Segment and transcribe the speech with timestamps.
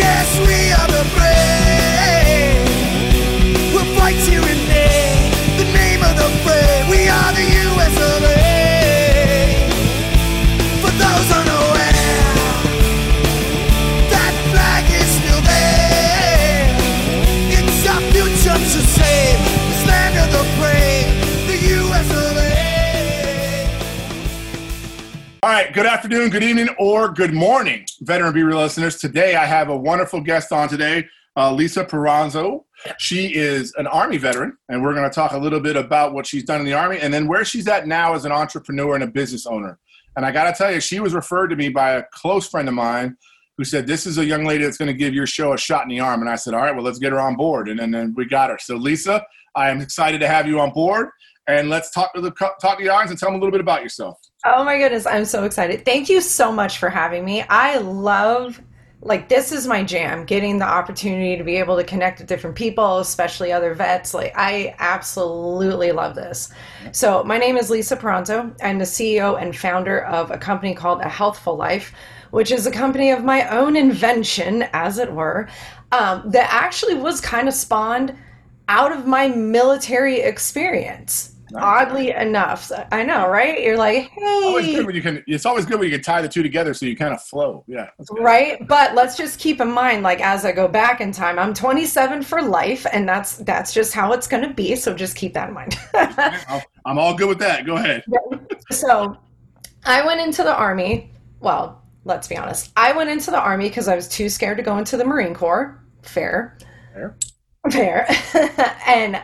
[0.00, 2.64] Yes, we are the brave.
[3.74, 4.16] We'll fight
[5.60, 6.88] the name of the brave.
[6.88, 8.39] We are the US of A.
[25.64, 28.96] right, good afternoon, good evening, or good morning, Veteran Be Real listeners.
[28.96, 32.64] Today I have a wonderful guest on today, uh, Lisa Peranzo.
[32.96, 36.26] She is an Army veteran, and we're going to talk a little bit about what
[36.26, 39.04] she's done in the Army and then where she's at now as an entrepreneur and
[39.04, 39.78] a business owner.
[40.16, 42.66] And I got to tell you, she was referred to me by a close friend
[42.66, 43.18] of mine
[43.58, 45.82] who said, This is a young lady that's going to give your show a shot
[45.82, 46.22] in the arm.
[46.22, 47.68] And I said, All right, well, let's get her on board.
[47.68, 48.56] And then, then we got her.
[48.58, 49.22] So, Lisa,
[49.54, 51.10] I am excited to have you on board.
[51.46, 53.60] And let's talk to the talk to the audience and tell them a little bit
[53.60, 54.18] about yourself.
[54.44, 55.84] Oh my goodness, I'm so excited.
[55.84, 57.42] Thank you so much for having me.
[57.42, 58.60] I love
[59.02, 62.56] like this is my jam, getting the opportunity to be able to connect with different
[62.56, 64.14] people, especially other vets.
[64.14, 66.50] Like I absolutely love this.
[66.92, 68.54] So, my name is Lisa Peranzo.
[68.62, 71.92] I'm the CEO and founder of a company called A Healthful Life,
[72.30, 75.48] which is a company of my own invention, as it were,
[75.92, 78.16] um, that actually was kind of spawned
[78.68, 81.34] out of my military experience.
[81.56, 83.62] Oddly enough, I know, right?
[83.62, 85.24] You're like, Always hey, good when you can.
[85.26, 87.64] It's always good when you can tie the two together so you kind of flow.
[87.66, 91.38] Yeah, right but let's just keep in mind like as i go back in time
[91.38, 95.16] i'm 27 for life and that's that's just how it's going to be so just
[95.16, 95.76] keep that in mind
[96.86, 97.66] I'm all good with that.
[97.66, 98.04] Go ahead.
[98.70, 99.16] so
[99.84, 101.10] i went into the army
[101.40, 104.62] well let's be honest i went into the army because i was too scared to
[104.62, 106.58] go into the marine corps fair
[106.92, 107.16] Fair.
[107.70, 108.06] fair
[108.86, 109.22] and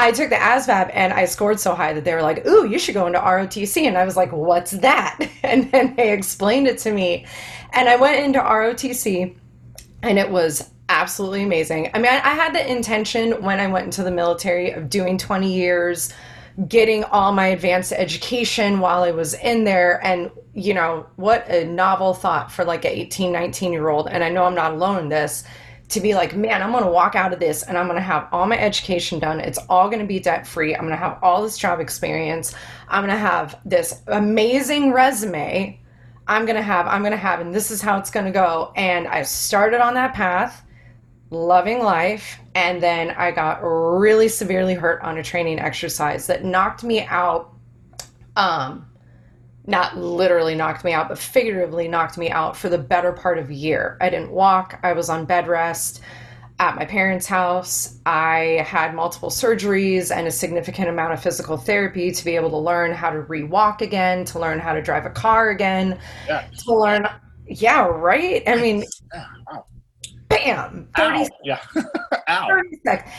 [0.00, 2.78] I took the ASVAB and I scored so high that they were like, "Ooh, you
[2.78, 6.78] should go into ROTC." And I was like, "What's that?" And then they explained it
[6.78, 7.26] to me,
[7.72, 9.36] and I went into ROTC,
[10.02, 11.90] and it was absolutely amazing.
[11.92, 15.52] I mean, I, had the intention when I went into the military of doing 20
[15.52, 16.12] years,
[16.68, 21.64] getting all my advanced education while I was in there, and you know what a
[21.64, 24.08] novel thought for like an 18, 19 year old.
[24.08, 25.44] And I know I'm not alone in this
[25.90, 28.02] to be like, man, I'm going to walk out of this and I'm going to
[28.02, 29.40] have all my education done.
[29.40, 30.74] It's all going to be debt free.
[30.74, 32.54] I'm going to have all this job experience.
[32.88, 35.80] I'm going to have this amazing resume.
[36.28, 38.32] I'm going to have, I'm going to have, and this is how it's going to
[38.32, 38.72] go.
[38.76, 40.64] And I started on that path,
[41.30, 42.38] loving life.
[42.54, 47.52] And then I got really severely hurt on a training exercise that knocked me out.
[48.36, 48.86] Um,
[49.66, 53.50] not literally knocked me out, but figuratively knocked me out for the better part of
[53.50, 53.96] a year.
[54.00, 54.80] I didn't walk.
[54.82, 56.00] I was on bed rest
[56.58, 57.98] at my parents' house.
[58.04, 62.58] I had multiple surgeries and a significant amount of physical therapy to be able to
[62.58, 66.46] learn how to re-walk again, to learn how to drive a car again, Yeah.
[66.66, 67.06] to learn.
[67.46, 68.42] Yeah, right.
[68.46, 68.84] I mean,
[69.16, 69.64] Ow.
[70.28, 71.26] bam, 30, Ow.
[71.44, 71.60] Yeah.
[72.28, 72.46] Ow.
[72.48, 73.12] 30 seconds.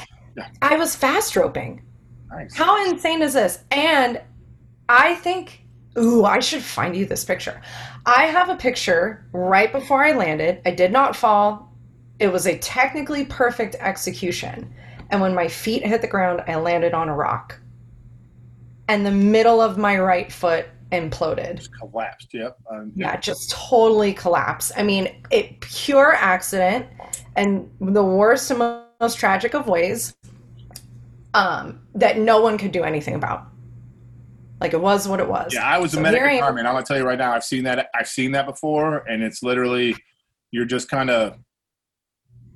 [0.61, 1.83] I was fast roping.
[2.31, 2.55] Nice.
[2.55, 3.63] How insane is this?
[3.71, 4.21] And
[4.87, 5.60] I think,
[5.97, 7.61] ooh, I should find you this picture.
[8.05, 10.61] I have a picture right before I landed.
[10.65, 11.73] I did not fall.
[12.19, 14.73] It was a technically perfect execution.
[15.09, 17.59] And when my feet hit the ground, I landed on a rock.
[18.87, 21.67] And the middle of my right foot imploded.
[21.79, 22.33] Collapsed.
[22.33, 22.57] Yep.
[22.69, 24.71] Um, Yeah, just totally collapsed.
[24.75, 26.87] I mean, it pure accident
[27.35, 28.59] and the worst and
[28.99, 30.13] most tragic of ways
[31.33, 33.50] um, that no one could do anything about.
[34.61, 35.51] Like it was what it was.
[35.53, 36.43] Yeah, I was a So medic here I in am.
[36.43, 37.89] army, and I'm gonna tell you right now, I've seen that.
[37.95, 39.95] I've seen that before, and it's literally,
[40.51, 41.37] you're just kind of,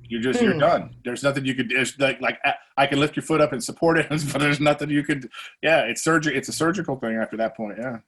[0.08, 0.60] you're just, you're Hmm.
[0.60, 0.96] done.
[1.04, 1.72] There's nothing you could.
[1.72, 2.38] It's like, like
[2.78, 5.28] I- can lift your foot up and support it, but there's nothing you could.
[5.62, 6.36] Yeah, it's surgery.
[6.36, 7.78] It's a surgical thing after that point.
[7.78, 7.98] Yeah.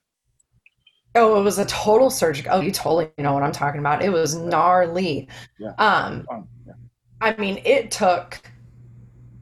[1.17, 2.53] Oh, it was a total surgical.
[2.55, 4.03] Oh, you totally know what I'm talking about.
[4.05, 5.29] It was gnarly.
[5.59, 5.73] Yeah.
[5.79, 6.25] Um,
[6.65, 6.75] yeah.
[7.21, 8.41] I mean, it took.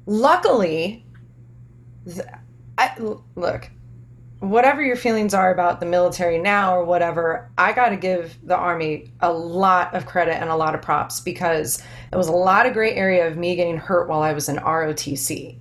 [0.07, 1.05] Luckily,
[2.79, 2.95] I,
[3.35, 3.69] look,
[4.41, 8.57] whatever your feelings are about the military now or whatever, I got to give the
[8.57, 12.67] Army a lot of credit and a lot of props because it was a lot
[12.67, 15.59] of gray area of me getting hurt while I was in ROTC.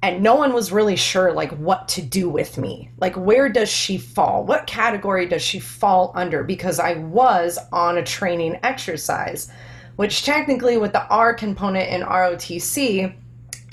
[0.00, 2.90] And no one was really sure like what to do with me.
[2.98, 4.44] Like where does she fall?
[4.44, 9.50] What category does she fall under because I was on a training exercise
[9.98, 13.12] which technically with the R component in ROTC,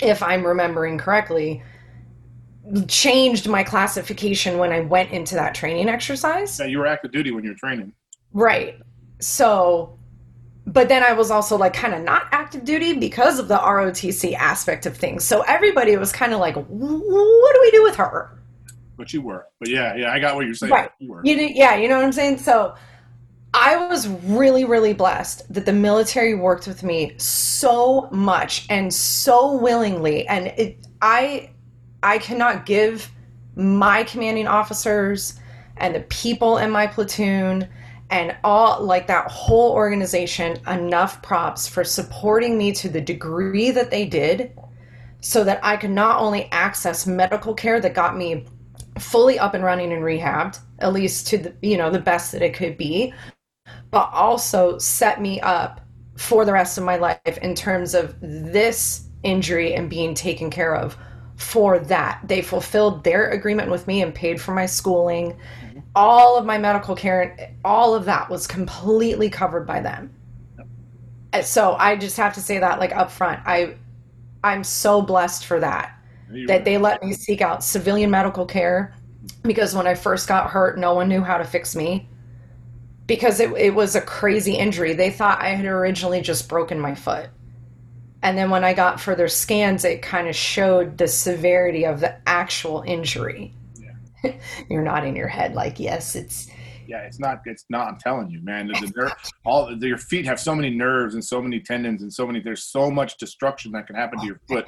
[0.02, 1.62] if I'm remembering correctly,
[2.88, 6.58] changed my classification when I went into that training exercise.
[6.58, 7.92] Yeah, you were active duty when you were training.
[8.32, 8.78] Right.
[9.20, 9.98] So,
[10.66, 14.34] but then I was also like kind of not active duty because of the ROTC
[14.34, 15.24] aspect of things.
[15.24, 18.38] So everybody was kind of like, what do we do with her?
[18.96, 19.46] But you were.
[19.60, 20.72] But yeah, yeah, I got what you're saying.
[20.72, 20.90] Right.
[20.98, 21.20] You were.
[21.24, 22.38] You know, yeah, you know what I'm saying?
[22.38, 22.74] So
[23.54, 29.56] I was really, really blessed that the military worked with me so much and so
[29.56, 30.26] willingly.
[30.28, 31.50] And it, I,
[32.06, 33.10] I cannot give
[33.56, 35.40] my commanding officers
[35.76, 37.68] and the people in my platoon
[38.10, 43.90] and all like that whole organization enough props for supporting me to the degree that
[43.90, 44.56] they did
[45.20, 48.44] so that I could not only access medical care that got me
[49.00, 52.40] fully up and running and rehabbed at least to the you know the best that
[52.40, 53.12] it could be
[53.90, 55.80] but also set me up
[56.16, 60.76] for the rest of my life in terms of this injury and being taken care
[60.76, 60.96] of
[61.36, 62.20] for that.
[62.24, 65.36] They fulfilled their agreement with me and paid for my schooling.
[65.94, 70.14] All of my medical care, all of that was completely covered by them.
[71.32, 73.40] And So I just have to say that like up front.
[73.46, 73.76] I
[74.44, 75.92] I'm so blessed for that
[76.46, 78.94] that they let me seek out civilian medical care
[79.42, 82.08] because when I first got hurt, no one knew how to fix me
[83.06, 84.92] because it, it was a crazy injury.
[84.92, 87.28] They thought I had originally just broken my foot.
[88.26, 92.16] And then when I got further scans, it kind of showed the severity of the
[92.28, 93.54] actual injury.
[94.68, 96.50] You're nodding your head like, yes, it's
[96.88, 97.42] Yeah, it's not.
[97.44, 97.86] It's not.
[97.86, 98.66] I'm telling you, man.
[98.66, 99.12] The, the nerve,
[99.44, 102.40] all the, your feet have so many nerves and so many tendons and so many.
[102.40, 104.64] There's so much destruction that can happen to your foot,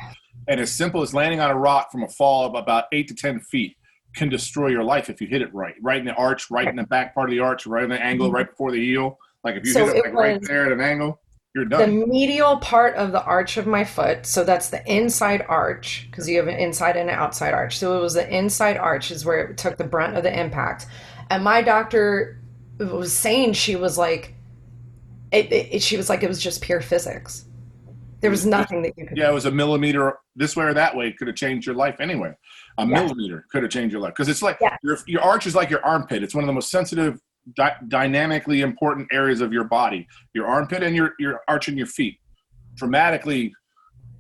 [0.47, 3.15] and as simple as landing on a rock from a fall of about eight to
[3.15, 3.77] ten feet
[4.15, 6.77] can destroy your life if you hit it right, right in the arch, right in
[6.77, 8.37] the back part of the arch, right in the angle, mm-hmm.
[8.37, 9.19] right before the heel.
[9.43, 11.21] Like if you So hit it, it like right there at an angle,
[11.59, 14.27] you're the medial part of the arch of my foot.
[14.27, 17.79] So that's the inside arch because you have an inside and an outside arch.
[17.79, 20.87] So it was the inside arch is where it took the brunt of the impact.
[21.31, 22.41] And my doctor
[22.79, 24.35] was saying she was like,
[25.33, 27.45] it, it, it- she was like, it was just pure physics.
[28.21, 29.17] There was nothing that you could.
[29.17, 31.13] Yeah, it was a millimeter this way or that way.
[31.13, 32.33] Could have changed your life anyway.
[32.79, 32.87] A Yeah.
[32.87, 34.77] millimeter could have changed your life because it's like Yeah.
[34.83, 36.25] your your arch is like your armpit.
[36.25, 37.21] It's one of the most sensitive,
[37.57, 40.07] dy- dynamically important areas of your body.
[40.35, 42.19] Your armpit and your your arch in your feet.
[42.75, 43.53] Dramatically,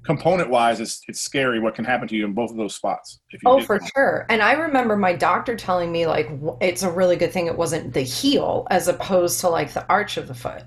[0.04, 3.20] component wise, it's it's scary what can happen to you in both of those spots.
[3.30, 3.90] If you Oh, for that.
[3.94, 4.26] sure.
[4.28, 6.30] And I remember my doctor telling me like
[6.60, 10.16] it's a really good thing it wasn't the heel as opposed to like the arch
[10.16, 10.64] of the foot.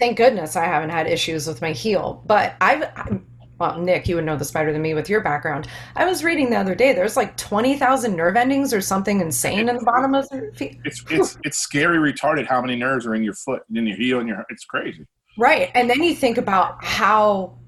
[0.00, 2.22] Thank goodness I haven't had issues with my heel.
[2.26, 3.24] But I've, I'm,
[3.58, 5.68] well, Nick, you would know this better than me with your background.
[5.96, 9.76] I was reading the other day there's like 20,000 nerve endings or something insane in
[9.76, 10.78] the bottom of your feet.
[10.84, 13.96] It's it's it's scary retarded how many nerves are in your foot and in your
[13.96, 15.06] heel and your it's crazy.
[15.38, 15.70] Right.
[15.74, 17.58] And then you think about how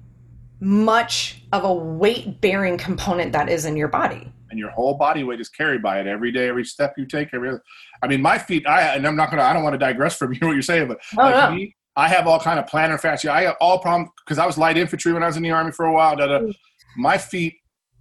[0.59, 4.31] much of a weight bearing component that is in your body.
[4.49, 7.33] and your whole body weight is carried by it every day, every step you take.
[7.33, 7.63] Every, other-
[8.01, 8.65] I mean, my feet.
[8.67, 9.43] I and I'm not gonna.
[9.43, 11.55] I don't want to digress from you what you're saying, but Oh, like no.
[11.55, 13.33] me, I have all kind of plantar fascia.
[13.33, 15.71] I have all problems because I was light infantry when I was in the army
[15.71, 16.15] for a while.
[16.15, 16.39] Da, da.
[16.39, 16.53] Mm.
[16.95, 17.55] My feet.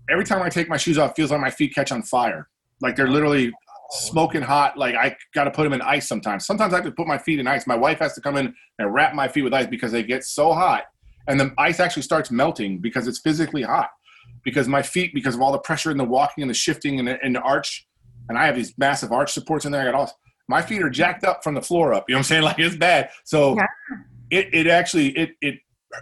[0.08, 2.48] Every time I take my shoes off, it feels like my feet catch on fire.
[2.80, 3.52] Like they're literally
[3.90, 4.76] smoking hot.
[4.76, 6.46] Like I got to put them in ice sometimes.
[6.46, 7.66] Sometimes I have to put my feet in ice.
[7.66, 10.24] My wife has to come in and wrap my feet with ice because they get
[10.24, 10.84] so hot,
[11.26, 13.88] and the ice actually starts melting because it's physically hot.
[14.44, 17.08] Because my feet, because of all the pressure and the walking and the shifting and
[17.08, 17.86] the, and the arch,
[18.28, 19.80] and I have these massive arch supports in there.
[19.80, 20.12] I got all
[20.48, 22.04] my feet are jacked up from the floor up.
[22.08, 22.42] You know what I'm saying?
[22.44, 23.10] Like it's bad.
[23.24, 23.66] So Yeah.
[24.30, 25.58] it, it actually it it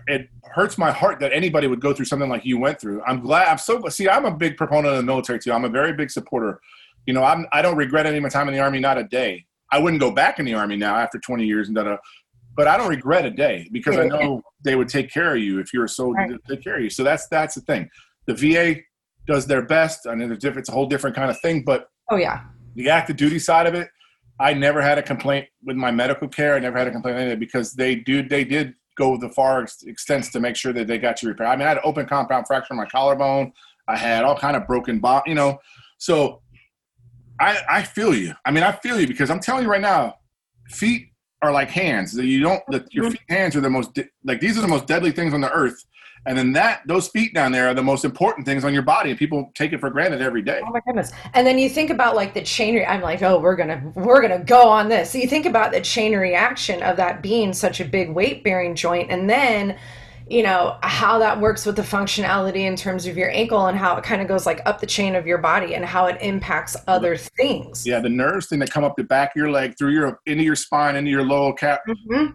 [0.06, 3.02] it hurts my heart that anybody would go through something like you went through.
[3.06, 3.48] I'm glad.
[3.48, 4.08] I'm so see.
[4.08, 5.52] I'm a big proponent of the military too.
[5.52, 6.60] I'm a very big supporter.
[7.06, 8.80] You know, I'm I don't regret any of my time in the army.
[8.80, 9.44] Not a day.
[9.70, 11.96] I wouldn't go back in the army now after 20 years and da da.
[12.56, 15.58] But I don't regret a day because I know they would take care of you
[15.58, 16.20] if you're a soldier.
[16.20, 16.38] Right.
[16.48, 16.90] Take care of you.
[16.90, 17.88] So that's that's the thing.
[18.26, 18.80] The VA
[19.26, 20.06] does their best.
[20.06, 20.58] I different.
[20.58, 21.62] It's a whole different kind of thing.
[21.64, 22.42] But Oh, yeah.
[22.74, 23.88] the active duty side of it,
[24.40, 26.56] I never had a complaint with my medical care.
[26.56, 30.30] I never had a complaint because they do they did go the far ex- extents
[30.32, 31.48] to make sure that they got you repaired.
[31.48, 33.52] I mean, I had an open compound fracture in my collarbone.
[33.88, 35.58] I had all kind of broken bone, you know.
[35.98, 36.42] So
[37.40, 38.34] I I feel you.
[38.44, 40.16] I mean, I feel you because I'm telling you right now,
[40.68, 41.08] feet
[41.42, 42.16] are like hands.
[42.16, 43.12] You don't the, your mm-hmm.
[43.12, 45.84] feet hands are the most like these are the most deadly things on the earth.
[46.26, 49.10] And then that those feet down there are the most important things on your body,
[49.10, 50.60] and people take it for granted every day.
[50.66, 51.12] Oh my goodness.
[51.34, 54.22] And then you think about like the chain re- I'm like, oh, we're gonna we're
[54.22, 55.10] gonna go on this.
[55.10, 58.74] So you think about the chain reaction of that being such a big weight bearing
[58.74, 59.76] joint, and then
[60.26, 63.94] you know how that works with the functionality in terms of your ankle and how
[63.96, 66.74] it kind of goes like up the chain of your body and how it impacts
[66.86, 67.86] other things.
[67.86, 70.42] Yeah, the nerves thing that come up the back of your leg, through your into
[70.42, 72.32] your spine, into your lower cap, Mhm.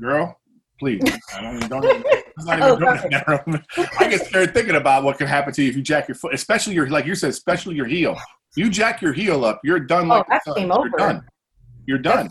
[0.00, 0.37] girl.
[0.78, 1.00] Please,
[1.34, 2.04] I don't, don't even,
[2.36, 3.64] let's not even Oh, go down that road.
[3.98, 6.32] I get scared thinking about what could happen to you if you jack your foot,
[6.34, 8.16] especially your like you said, especially your heel.
[8.56, 10.10] You jack your heel up, you're done.
[10.10, 10.78] Oh, Like the game Suns.
[10.78, 10.88] over.
[10.88, 11.24] You're done.
[11.86, 12.28] You're done.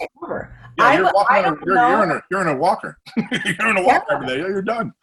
[0.78, 1.36] Yeah, you're walking.
[1.38, 2.98] I on a, you're, you're in a you're in a walker.
[3.18, 4.38] you're in a walker every day.
[4.38, 4.94] You're done.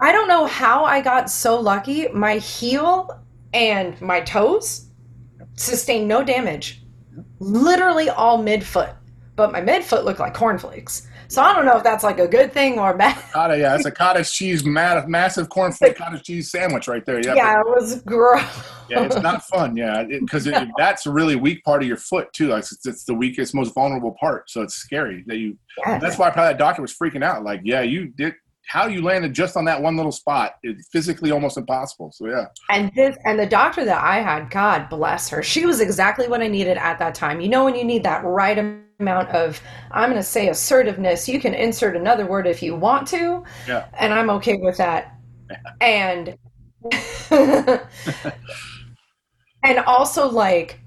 [0.00, 2.06] I don't know how I got so lucky.
[2.08, 3.20] My heel
[3.52, 4.90] and my toes
[5.56, 6.84] sustained no damage.
[7.40, 8.94] Literally all midfoot.
[9.34, 11.07] But my midfoot looked like cornflakes.
[11.30, 13.14] So I don't know if that's like a good thing or bad.
[13.32, 17.20] Cottage, yeah, it's a cottage cheese, ma- massive cornflake cottage cheese sandwich right there.
[17.20, 18.42] Yeah, Yeah, it was gross.
[18.88, 19.76] yeah, it's not fun.
[19.76, 22.48] Yeah, because it, that's a really weak part of your foot too.
[22.48, 24.48] Like it's, it's the weakest, most vulnerable part.
[24.48, 25.58] So it's scary that you.
[25.86, 25.98] Yeah.
[25.98, 27.44] That's why probably that doctor was freaking out.
[27.44, 28.34] Like, yeah, you did.
[28.66, 32.10] How you landed just on that one little spot is physically almost impossible.
[32.12, 35.80] So yeah, And this and the doctor that I had, God bless her, she was
[35.80, 37.40] exactly what I needed at that time.
[37.40, 39.60] You know when you need that right amount of
[39.92, 43.44] I'm going to say assertiveness, you can insert another word if you want to.
[43.68, 43.86] Yeah.
[43.96, 45.14] And I'm okay with that.
[45.80, 46.36] And
[49.62, 50.80] and also like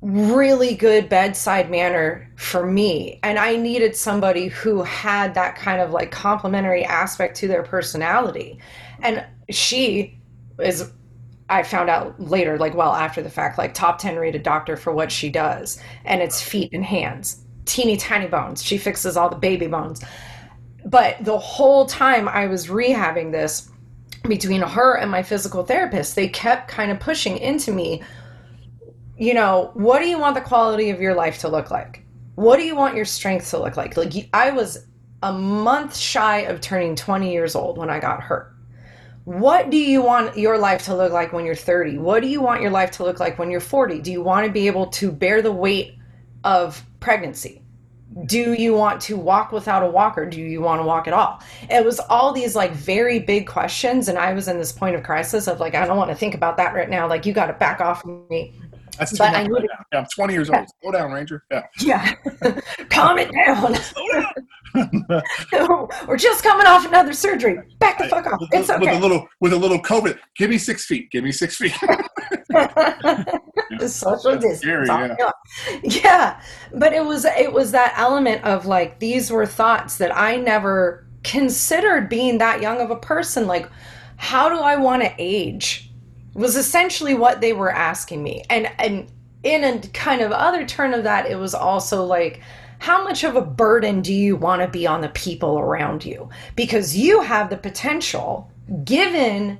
[0.00, 5.92] really good bedside manner for me and i needed somebody who had that kind of
[5.92, 8.58] like complementary aspect to their personality
[9.00, 10.20] and she
[10.58, 10.92] is
[11.54, 14.92] i found out later like well after the fact like top 10 rated doctor for
[14.92, 19.36] what she does and it's feet and hands teeny tiny bones she fixes all the
[19.36, 20.02] baby bones
[20.84, 23.70] but the whole time i was rehabbing this
[24.28, 28.02] between her and my physical therapist they kept kind of pushing into me
[29.16, 32.04] you know, what do you want the quality of your life to look like?
[32.34, 33.96] What do you want your strength to look like?
[33.96, 34.86] Like I was
[35.22, 38.53] a month shy of turning 20 years old when I got hurt.
[39.24, 41.98] What do you want your life to look like when you're 30?
[41.98, 44.00] What do you want your life to look like when you're 40?
[44.00, 45.96] Do you want to be able to bear the weight
[46.44, 47.62] of pregnancy?
[48.26, 50.28] Do you want to walk without a walker?
[50.28, 51.42] Do you want to walk at all?
[51.70, 55.02] It was all these like very big questions, and I was in this point of
[55.02, 57.08] crisis of like, I don't want to think about that right now.
[57.08, 58.52] Like, you got to back off me.
[58.98, 60.66] that's too But much Right yeah, I'm 20 years old.
[60.80, 61.42] Slow down, Ranger.
[61.50, 61.64] Yeah.
[61.80, 62.14] Yeah.
[62.90, 63.74] Calm it down.
[63.82, 64.32] Slow down.
[66.06, 67.58] We're just coming off another surgery.
[67.78, 68.40] Back the fuck off.
[68.40, 70.18] With, It's with a little with a little COVID.
[70.36, 71.10] Give me six feet.
[71.12, 71.74] Give me six feet.
[72.48, 74.60] the social distance.
[74.60, 75.30] scary, yeah.
[75.82, 76.42] yeah.
[76.72, 81.06] But it was it was that element of like these were thoughts that I never
[81.22, 83.46] considered being that young of a person.
[83.46, 83.70] Like,
[84.16, 85.92] how do I want to age?
[86.34, 88.42] Was essentially what they were asking me.
[88.50, 89.08] And and
[89.44, 92.40] in a kind of other turn of that, it was also like
[92.84, 96.28] how much of a burden do you want to be on the people around you?
[96.54, 98.50] Because you have the potential,
[98.84, 99.58] given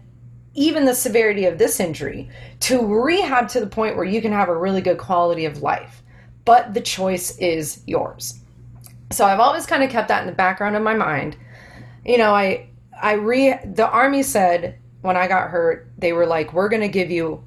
[0.52, 2.28] even the severity of this injury,
[2.60, 6.02] to rehab to the point where you can have a really good quality of life.
[6.44, 8.40] But the choice is yours.
[9.10, 11.34] So I've always kind of kept that in the background of my mind.
[12.04, 12.68] You know, I
[13.00, 16.88] I re the army said when I got hurt, they were like, "We're going to
[16.88, 17.42] give you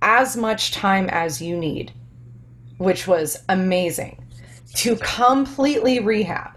[0.00, 1.92] as much time as you need,"
[2.78, 4.19] which was amazing
[4.74, 6.52] to completely rehab.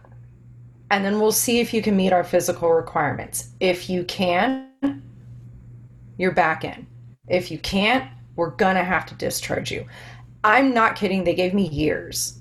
[0.91, 3.49] And then we'll see if you can meet our physical requirements.
[3.59, 4.69] If you can,
[6.17, 6.85] you're back in.
[7.27, 9.85] If you can't, we're going to have to discharge you.
[10.43, 11.23] I'm not kidding.
[11.23, 12.39] They gave me years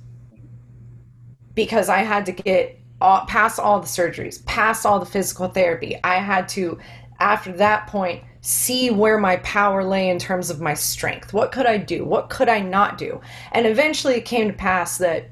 [1.55, 5.99] because I had to get all, past all the surgeries, past all the physical therapy.
[6.03, 6.79] I had to,
[7.21, 11.33] after that point, see where my power lay in terms of my strength.
[11.33, 12.05] What could I do?
[12.05, 13.21] What could I not do?
[13.53, 15.31] And eventually it came to pass that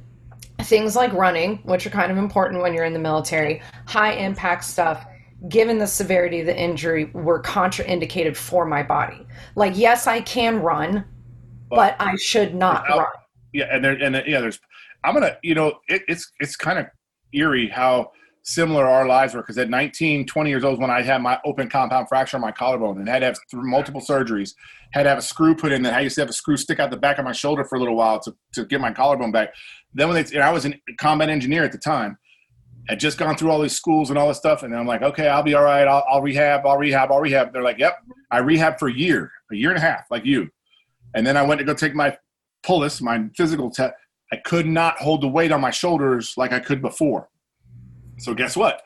[0.64, 4.64] things like running, which are kind of important when you're in the military, high impact
[4.64, 5.06] stuff,
[5.48, 9.26] given the severity of the injury, were contraindicated for my body.
[9.54, 11.04] Like, yes, I can run,
[11.70, 13.06] but I should not run.
[13.52, 14.60] yeah, and there and yeah, there's.
[15.02, 16.86] I'm gonna, you know, it, it's it's kind of
[17.32, 18.10] eerie how
[18.42, 21.68] similar our lives were because at 19, 20 years old when I had my open
[21.68, 24.54] compound fracture on my collarbone and had to have multiple surgeries,
[24.92, 25.82] had to have a screw put in.
[25.82, 27.76] That I used to have a screw stick out the back of my shoulder for
[27.76, 29.54] a little while to to get my collarbone back.
[29.94, 32.18] Then when they, I was a combat engineer at the time.
[32.88, 35.28] Had just gone through all these schools and all this stuff, and I'm like, okay,
[35.28, 35.86] I'll be all right.
[35.86, 36.66] I'll, I'll rehab.
[36.66, 37.12] I'll rehab.
[37.12, 37.52] I'll rehab.
[37.52, 37.98] They're like, yep.
[38.30, 40.48] I rehabbed for a year, a year and a half, like you.
[41.14, 42.16] And then I went to go take my
[42.62, 43.94] pullus, my physical test.
[44.32, 47.28] I could not hold the weight on my shoulders like I could before.
[48.18, 48.82] So guess what?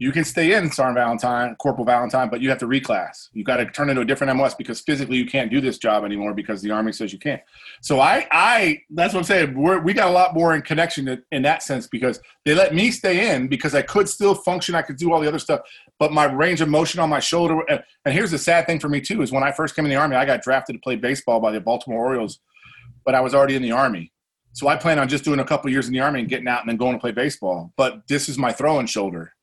[0.00, 3.28] You can stay in Sergeant Valentine, Corporal Valentine, but you have to reclass.
[3.32, 6.04] You got to turn into a different MOS because physically you can't do this job
[6.04, 7.42] anymore because the Army says you can't.
[7.82, 9.60] So I, I, that's what I'm saying.
[9.60, 12.74] We're, we got a lot more in connection in, in that sense because they let
[12.74, 14.76] me stay in because I could still function.
[14.76, 15.62] I could do all the other stuff,
[15.98, 17.60] but my range of motion on my shoulder.
[17.68, 19.90] And, and here's the sad thing for me too is when I first came in
[19.90, 22.38] the Army, I got drafted to play baseball by the Baltimore Orioles,
[23.04, 24.12] but I was already in the Army.
[24.52, 26.60] So I plan on just doing a couple years in the Army and getting out
[26.60, 27.72] and then going to play baseball.
[27.76, 29.34] But this is my throwing shoulder.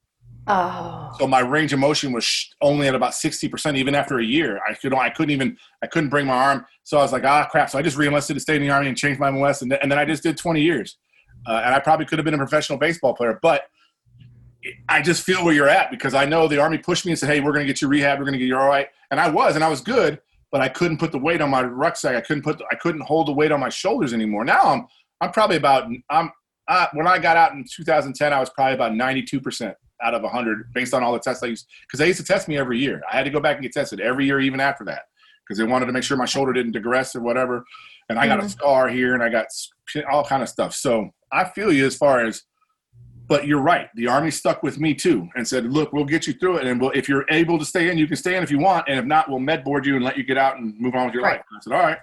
[0.48, 1.12] Oh.
[1.18, 4.60] So my range of motion was only at about 60% even after a year.
[4.68, 6.66] I could I couldn't even I couldn't bring my arm.
[6.84, 7.70] So I was like, ah crap.
[7.70, 9.80] So I just re-enlisted to stay in the army and changed my MOS and, th-
[9.82, 10.98] and then I just did 20 years.
[11.48, 13.64] Uh, and I probably could have been a professional baseball player, but
[14.90, 17.30] I just feel where you're at because I know the army pushed me and said,
[17.30, 18.18] "Hey, we're going to get you rehab.
[18.18, 20.20] We're going to get you all right." And I was, and I was good,
[20.52, 22.16] but I couldn't put the weight on my rucksack.
[22.16, 24.44] I couldn't put, the, I couldn't hold the weight on my shoulders anymore.
[24.44, 24.88] Now I'm,
[25.22, 26.32] I'm probably about, I'm,
[26.68, 30.22] uh, when I got out in 2010, I was probably about 92 percent out of
[30.24, 32.80] 100 based on all the tests I used because they used to test me every
[32.80, 33.02] year.
[33.12, 35.04] I had to go back and get tested every year, even after that,
[35.46, 37.64] because they wanted to make sure my shoulder didn't digress or whatever.
[38.10, 38.50] And I got a mm-hmm.
[38.50, 39.48] scar here, and I got
[40.12, 40.76] all kind of stuff.
[40.76, 42.44] So I feel you as far as
[43.28, 43.90] but you're right.
[43.96, 46.80] The army stuck with me too and said, "Look, we'll get you through it, and
[46.80, 49.00] we'll, if you're able to stay in, you can stay in if you want, and
[49.00, 51.16] if not, we'll med board you and let you get out and move on with
[51.16, 51.38] your Right.
[51.38, 51.98] life." I said, "All right."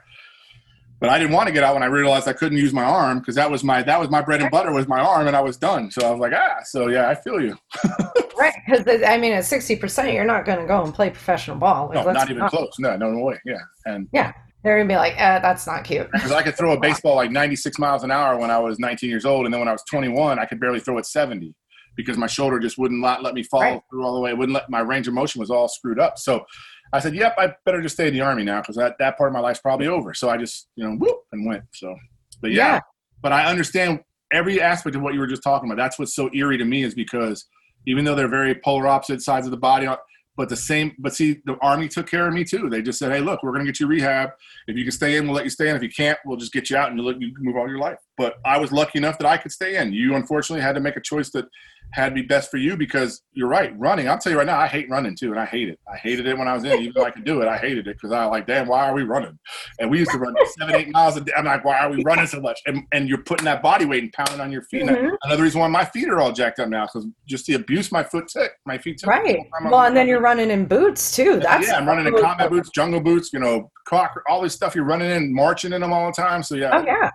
[1.03, 3.19] But I didn't want to get out when I realized I couldn't use my arm
[3.19, 5.41] because that was my that was my bread and butter was my arm, and I
[5.41, 5.91] was done.
[5.91, 7.59] So I was like, "Ah." So yeah, I feel you.
[8.39, 11.57] Right, because I mean, at sixty percent, you're not going to go and play professional
[11.59, 11.89] ball.
[11.95, 12.57] Like, No, not even honest.
[12.57, 12.73] close.
[12.79, 13.39] No, no way.
[13.45, 14.33] Yeah, and yeah,
[14.65, 17.15] They're going to be like, eh, "That's not cute." because I could throw a baseball
[17.17, 19.73] like 96 miles an hour when I was 19 years old, and then when I
[19.73, 21.55] was 21, I could barely throw it 70
[21.95, 23.81] because my shoulder just wouldn't not let me follow Right.
[23.91, 24.31] through all the way.
[24.31, 26.19] It wouldn't let my range of motion was all screwed up.
[26.19, 26.45] So
[26.93, 29.29] I said, "Yep, I better just stay in the army now because that that part
[29.29, 31.65] of my life's probably over." So I just you know whoop and went.
[31.73, 31.95] So,
[32.41, 32.81] but yeah, Yeah.
[33.23, 34.01] but I understand
[34.33, 35.83] every aspect of what you were just talking about.
[35.83, 37.47] That's what's so eerie to me is because
[37.87, 39.89] even though they're very polar opposite sides of the body.
[40.35, 42.71] But the same, but see, the army took care of me too.
[42.71, 44.31] They just said, "Hey, look, we're going to get you rehab.
[44.67, 45.77] If you can stay in, we'll let you stay in.
[45.77, 47.69] If you can't, we'll just get you out and you, look, you can move on
[47.69, 49.93] your life." But I was lucky enough that I could stay in.
[49.93, 51.45] You unfortunately had to make a choice that
[51.93, 53.79] had to be best for you because you're right.
[53.79, 55.79] Running, I'll tell you right now, I hate running too, and I hate it.
[55.93, 57.49] I hated it when I was in, even though I could do it.
[57.49, 59.39] I hated it because I was like, damn, why are we running?
[59.79, 61.33] And we used to run seven, eight miles a day.
[61.37, 62.59] I'm like, why are we running so much?
[62.67, 64.83] And, and you're putting that body weight and pounding on your feet.
[64.83, 65.17] And Mhm.
[65.25, 68.03] Another reason why my feet are all jacked up now because just the abuse my
[68.03, 69.11] foot took, my feet took.
[69.11, 69.37] Right.
[69.37, 71.41] I'm- Well, and then you're running in boots too.
[71.41, 74.75] That's yeah, I'm running in combat boots, jungle boots, you know, cock, all this stuff.
[74.75, 76.43] You're running in, marching in them all the time.
[76.43, 77.11] So yeah, Oh yeah,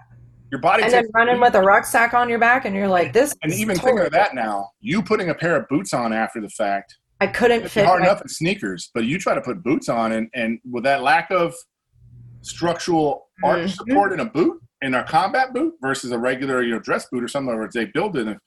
[0.52, 3.34] your body and then running with a rucksack on your back, and you're like, "This."
[3.44, 6.50] and even thinking of that now, you putting a pair of boots on after the
[6.50, 7.86] fact, I couldn't it's fit.
[7.86, 10.84] hard my- enough in sneakers, but you try to put boots on, and and with
[10.86, 11.54] that lack of
[12.42, 13.76] structural arch Mhm.
[13.76, 17.24] support in a boot, in a combat boot versus a regular you know dress boot
[17.24, 18.38] or something where they build it,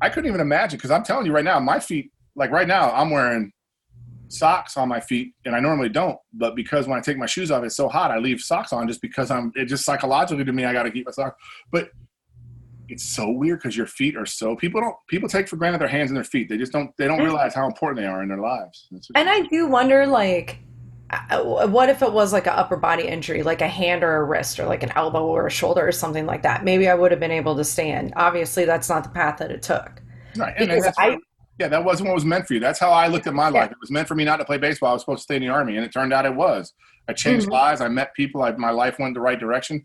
[0.00, 2.92] I couldn't even imagine because I'm telling you right now, my feet, like right now,
[2.92, 3.52] I'm wearing
[4.30, 7.50] socks on my feet and I normally don't, but because when I take my shoes
[7.50, 10.52] off, it's so hot, I leave socks on just because I'm it just psychologically to
[10.52, 11.36] me, I got to keep my socks.
[11.72, 11.90] But
[12.88, 15.88] it's so weird because your feet are so people don't people take for granted their
[15.88, 16.48] hands and their feet.
[16.48, 17.24] They just don't they don't Mhm.
[17.24, 18.88] realize how important they are in their lives.
[19.14, 20.58] And I do wonder, like,
[21.10, 24.24] uh, what if it was like an upper body injury, like a hand or a
[24.24, 26.64] wrist, or like an elbow or a shoulder or something like that?
[26.64, 28.12] Maybe I would have been able to stand.
[28.16, 30.02] Obviously, that's not the path that it took.
[30.36, 30.54] right.
[30.56, 31.16] And Because I,
[31.60, 32.60] yeah, that wasn't what was meant for you.
[32.60, 33.60] That's how I looked at my Yeah.
[33.60, 33.70] life.
[33.70, 34.90] It was meant for me not to play baseball.
[34.90, 36.72] I was supposed to stay in the army, and it turned out it was.
[37.08, 37.52] I changed Mhm.
[37.52, 37.80] lives.
[37.80, 38.42] I met people.
[38.42, 39.82] I, my life went the right direction.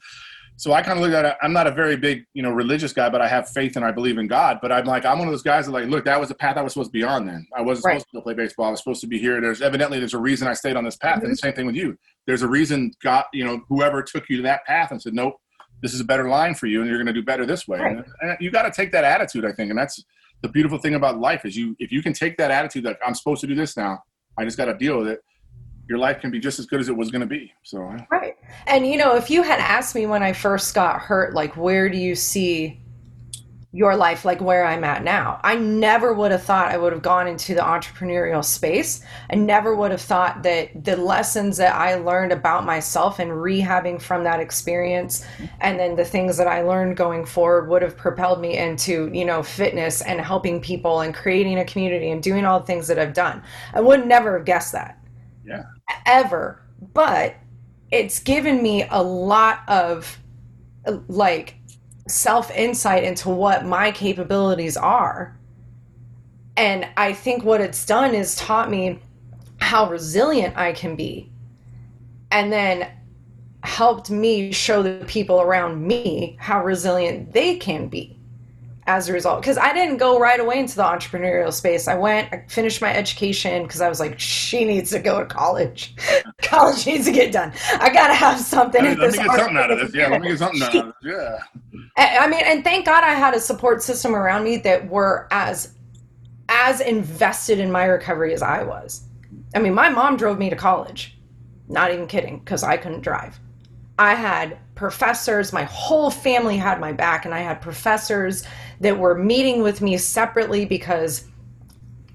[0.57, 1.35] So I kind of look at it.
[1.41, 3.91] I'm not a very big, you know, religious guy, but I have faith and I
[3.91, 4.59] believe in God.
[4.61, 6.55] But I'm like, I'm one of those guys that like, look, that was the path
[6.55, 7.25] I was supposed to be on.
[7.25, 7.93] Then I wasn't Right.
[7.99, 8.67] supposed to go play baseball.
[8.67, 9.41] I was supposed to be here.
[9.41, 11.15] There's evidently there's a reason I stayed on this path.
[11.15, 11.45] And the Mm-hmm.
[11.45, 11.97] same thing with you.
[12.25, 15.35] There's a reason God, you know, whoever took you to that path and said, nope,
[15.81, 17.79] this is a better line for you, and you're going to do better this way.
[17.79, 17.97] Right.
[17.97, 20.01] And, and you got to take that attitude, I think, and that's
[20.41, 23.15] the beautiful thing about life is you if you can take that attitude that I'm
[23.15, 24.03] supposed to do this now,
[24.37, 25.21] I just got to deal with it.
[25.87, 27.51] Your life can be just as good as it was going to be.
[27.63, 27.79] So
[28.11, 28.35] right.
[28.67, 31.89] And, you know, if you had asked me when I first got hurt, like, where
[31.89, 32.81] do you see
[33.75, 37.01] your life, like where I'm at now, I never would have thought I would have
[37.01, 39.01] gone into the entrepreneurial space.
[39.29, 44.01] I never would have thought that the lessons that I learned about myself and rehabbing
[44.01, 45.25] from that experience
[45.59, 49.25] and then the things that I learned going forward would have propelled me into, you
[49.25, 52.97] know, fitness and helping people and creating a community and doing all the things that
[52.97, 53.43] I've done.
[53.73, 54.97] I would never have guessed that
[55.43, 55.63] yeah,
[56.05, 56.61] ever,
[56.93, 57.35] but
[57.91, 60.17] it's given me a lot of
[61.09, 61.55] like
[62.07, 65.37] self insight into what my capabilities are.
[66.57, 68.99] And I think what it's done is taught me
[69.57, 71.31] how resilient I can be.
[72.31, 72.89] And then
[73.63, 78.15] helped me show the people around me how resilient they can be
[78.87, 82.31] as a result because i didn't go right away into the entrepreneurial space i went
[82.31, 85.95] i finished my education because i was like she needs to go to college
[86.41, 89.37] college needs to get done i gotta have something let me, let this me get
[89.37, 89.95] something out of this.
[89.95, 90.93] Yeah, let me get something out of this.
[91.03, 91.37] Yeah,
[91.97, 95.27] I I mean, and thank God I had a support system around me that were
[95.31, 95.75] as
[96.49, 99.07] as invested in my recovery as I was.
[99.55, 101.17] I mean, my mom drove me to college.
[101.67, 103.39] Not even kidding, because I couldn't drive.
[103.97, 108.43] I had professors, my whole family had my back, and I had professors
[108.81, 111.25] that were meeting with me separately because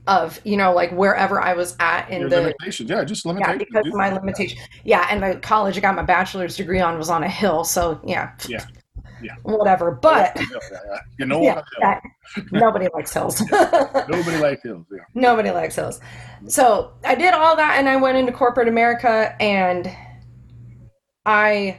[0.07, 3.55] of you know like wherever I was at in Your the limitations, yeah, just yeah
[3.57, 7.23] because my limitation yeah and the college I got my bachelor's degree on was on
[7.23, 8.65] a hill so yeah Yeah.
[9.23, 9.35] Yeah.
[9.43, 10.99] whatever but Yeah.
[11.19, 12.03] You know yeah, that-
[12.51, 14.87] nobody likes hills Nobody likes hills.
[14.91, 15.01] Yeah.
[15.15, 16.01] nobody likes hills
[16.49, 19.95] so I did all that and I went into corporate America and
[21.27, 21.79] I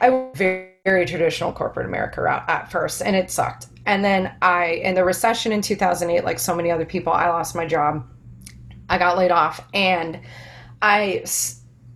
[0.00, 3.66] I went very, very traditional corporate America route at first, and it sucked.
[3.86, 7.54] And then I, in the recession in 2008, like so many other people, I lost
[7.54, 8.06] my job.
[8.88, 10.20] I got laid off, and
[10.82, 11.24] I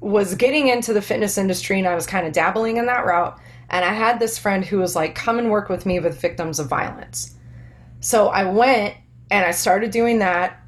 [0.01, 3.39] was getting into the fitness industry, and I was kind of dabbling in that route.
[3.71, 6.59] And I had this friend who was like, "Come and work with me with victims
[6.59, 7.35] of violence."
[8.01, 8.95] So I went
[9.31, 10.61] and I started doing that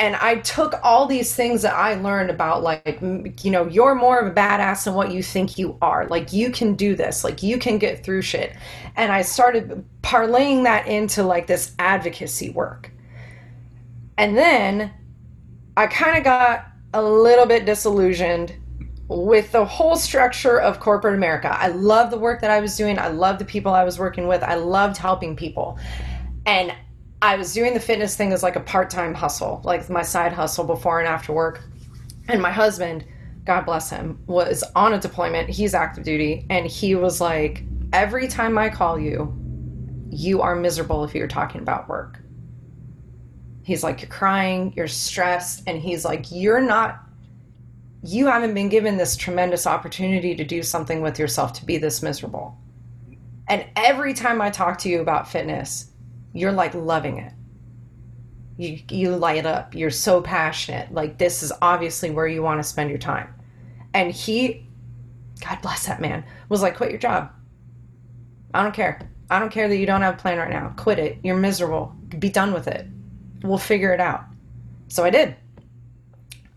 [0.00, 4.18] and I took all these things that I learned about, like, you know, you're more
[4.18, 6.06] of a badass than what you think you are.
[6.06, 7.22] Like, you can do this.
[7.22, 8.56] Like, you can get through shit.
[8.96, 12.90] And I started parlaying that into like this advocacy work.
[14.16, 14.90] And then
[15.76, 18.54] I kind of got a little bit disillusioned
[19.08, 21.54] with the whole structure of corporate America.
[21.54, 22.98] I love the work that I was doing.
[22.98, 24.42] I love the people I was working with.
[24.42, 25.78] I loved helping people.
[26.46, 26.74] And
[27.22, 30.32] I was doing the fitness thing as like a part time hustle, like my side
[30.32, 31.62] hustle before and after work.
[32.28, 33.04] And my husband,
[33.44, 35.50] God bless him, was on a deployment.
[35.50, 36.46] He's active duty.
[36.48, 39.34] And he was like, every time I call you,
[40.10, 42.20] you are miserable if you're talking about work.
[43.62, 45.62] He's like, you're crying, you're stressed.
[45.66, 47.00] And he's like, you're not,
[48.02, 52.02] you haven't been given this tremendous opportunity to do something with yourself to be this
[52.02, 52.56] miserable.
[53.48, 55.89] And every time I talk to you about fitness,
[56.32, 57.32] you're like loving it.
[58.56, 59.74] You you light up.
[59.74, 60.92] You're so passionate.
[60.92, 63.34] Like this is obviously where you want to spend your time.
[63.94, 64.66] And he
[65.40, 67.30] God bless that man, was like, quit your job.
[68.52, 69.00] I don't care.
[69.30, 70.74] I don't care that you don't have a plan right now.
[70.76, 71.18] Quit it.
[71.22, 71.94] You're miserable.
[72.18, 72.86] Be done with it.
[73.42, 74.24] We'll figure it out.
[74.88, 75.36] So I did.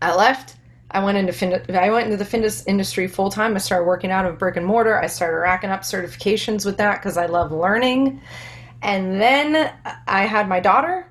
[0.02, 0.56] I left.
[0.90, 3.54] I went into fin- I went into the fitness industry full time.
[3.54, 5.00] I started working out of brick and mortar.
[5.00, 8.20] I started racking up certifications with that because I love learning.
[8.84, 9.72] And then
[10.06, 11.10] I had my daughter,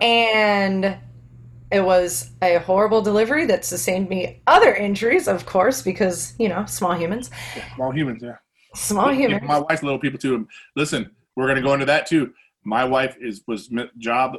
[0.00, 0.98] and
[1.70, 6.66] it was a horrible delivery that sustained me other injuries, of course, because you know,
[6.66, 7.30] small humans,
[7.74, 8.36] Small humans, yeah.
[8.74, 9.42] small Yeah, humans.
[9.46, 10.48] My wife's little people too.
[10.74, 12.32] Listen, we're gonna go into that too.
[12.64, 14.38] My wife is was job.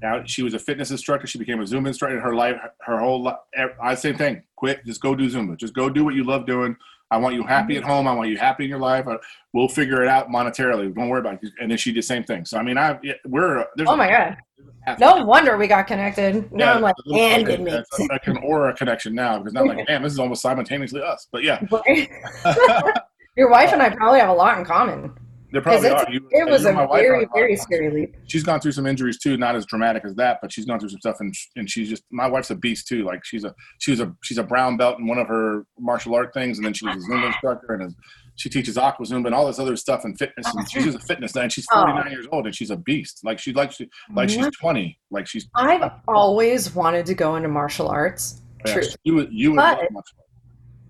[0.00, 1.26] Now she was a fitness instructor.
[1.26, 2.18] She became a Zumba instructor.
[2.20, 3.36] Her life, her whole life.
[3.80, 4.42] I same thing.
[4.56, 4.84] Quit.
[4.84, 5.56] Just go do Zumba.
[5.56, 6.74] Just go do what you love doing.
[7.12, 8.08] I want you happy at home.
[8.08, 9.06] I want you happy in your life.
[9.52, 10.92] We'll figure it out monetarily.
[10.94, 11.52] Don't worry about it.
[11.60, 12.46] And then she did the same thing.
[12.46, 14.98] So I mean, I yeah, we're there's Oh my god!
[14.98, 16.50] No wonder we got connected.
[16.50, 19.60] Now Yeah, I'm like, a and it makes like an aura connection now because now
[19.60, 21.28] I'm like, damn, this is almost simultaneously us.
[21.30, 21.62] But yeah,
[23.36, 25.12] Your wife and I probably have a lot in common.
[25.52, 26.06] There probably are.
[26.10, 28.16] You, It was a very, very scary leap.
[28.26, 30.88] she's gone through some injuries too, not as dramatic as that, but she's gone through
[30.88, 33.04] some stuff, and and she's just my wife's a beast too.
[33.04, 36.14] Like she's a she was a she's a brown belt in one of her martial
[36.14, 37.94] art things, and then she was a Zumba instructor, and a,
[38.36, 41.00] she teaches aqua Zumba and all this other stuff and fitness, and she's just a
[41.00, 41.82] fitness and she's Oh.
[41.82, 43.20] 49 years old, and she's a beast.
[43.22, 47.48] Like she like she like she's 20, like she's I've always wanted to go into
[47.48, 48.40] martial arts.
[48.66, 48.82] yeah, True.
[49.04, 50.04] you would you would But- love much.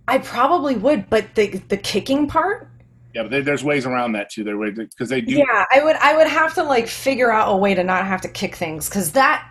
[0.08, 2.68] I probably would, but the the kicking part,
[3.14, 4.44] Yeah, but they, there's ways around that too.
[4.44, 5.34] There way because they do.
[5.34, 8.20] yeah, I would I would have to like figure out a way to not have
[8.22, 9.46] to kick things because that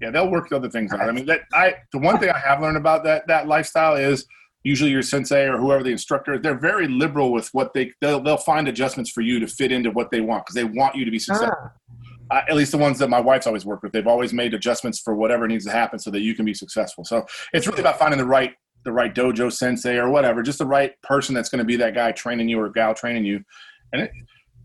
[0.00, 1.00] Yeah, they'll work other things out.
[1.00, 4.26] I mean, that I the one thing I have learned about that that lifestyle is
[4.62, 8.20] usually your sensei or whoever the instructor is, they're very liberal with what they they'll
[8.20, 11.04] they'll find adjustments for you to fit into what they want because they want you
[11.04, 11.56] to be successful.
[11.58, 11.72] Ah,
[12.28, 14.98] Uh, at least the ones that my wife's always worked with, they've always made adjustments
[14.98, 17.04] for whatever needs to happen so that you can be successful.
[17.04, 18.52] So it's really about finding the right
[18.86, 21.94] the right dojo sensei or whatever, just the right person that's going to be that
[21.94, 23.44] guy training you or gal training you.
[23.92, 24.10] And it,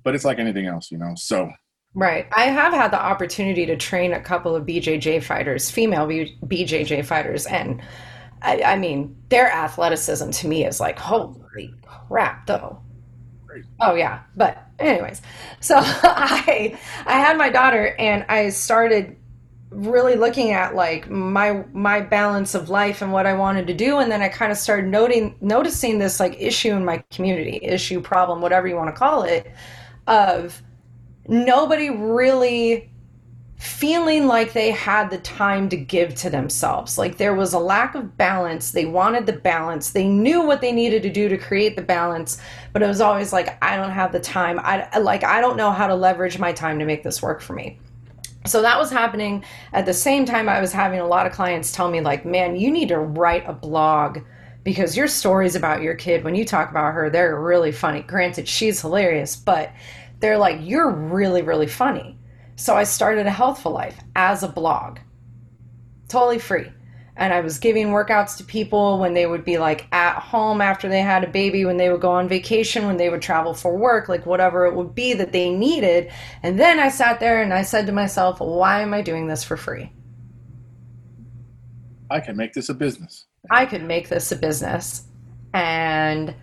[0.03, 1.13] but it's like anything else, you know.
[1.15, 1.51] So
[1.93, 2.27] right.
[2.31, 7.05] I have had the opportunity to train a couple of BJJ fighters, female B- BJJ
[7.05, 7.81] fighters, and
[8.41, 11.73] I, I mean their athleticism to me is like holy
[12.07, 12.81] crap, though.
[13.47, 13.67] Crazy.
[13.81, 15.21] Oh yeah, but anyways,
[15.59, 19.17] so I I had my daughter and I started
[19.71, 23.99] really looking at like my my balance of life and what I wanted to do
[23.99, 28.01] and then I kind of started noting noticing this like issue in my community, issue
[28.01, 29.49] problem, whatever you want to call it,
[30.07, 30.61] of
[31.27, 32.91] nobody really
[33.61, 36.97] feeling like they had the time to give to themselves.
[36.97, 38.71] Like there was a lack of balance.
[38.71, 39.91] They wanted the balance.
[39.91, 42.41] They knew what they needed to do to create the balance,
[42.73, 44.59] but it was always like I don't have the time.
[44.59, 47.53] I like I don't know how to leverage my time to make this work for
[47.53, 47.79] me.
[48.45, 51.71] So that was happening at the same time I was having a lot of clients
[51.71, 54.19] tell me like, "Man, you need to write a blog
[54.63, 58.01] because your stories about your kid when you talk about her, they're really funny.
[58.01, 59.71] Granted, she's hilarious, but
[60.19, 62.17] they're like you're really really funny."
[62.55, 64.99] So I started a Healthful Life as a blog,
[66.07, 66.71] totally free.
[67.17, 70.87] And I was giving workouts to people when they would be like at home after
[70.87, 73.75] they had a baby, when they would go on vacation, when they would travel for
[73.77, 76.11] work, like whatever it would be that they needed.
[76.41, 79.43] And then I sat there and I said to myself, why am I doing this
[79.43, 79.91] for free?
[82.09, 83.25] I can make this a business.
[83.49, 85.03] I could make this a business.
[85.53, 86.33] And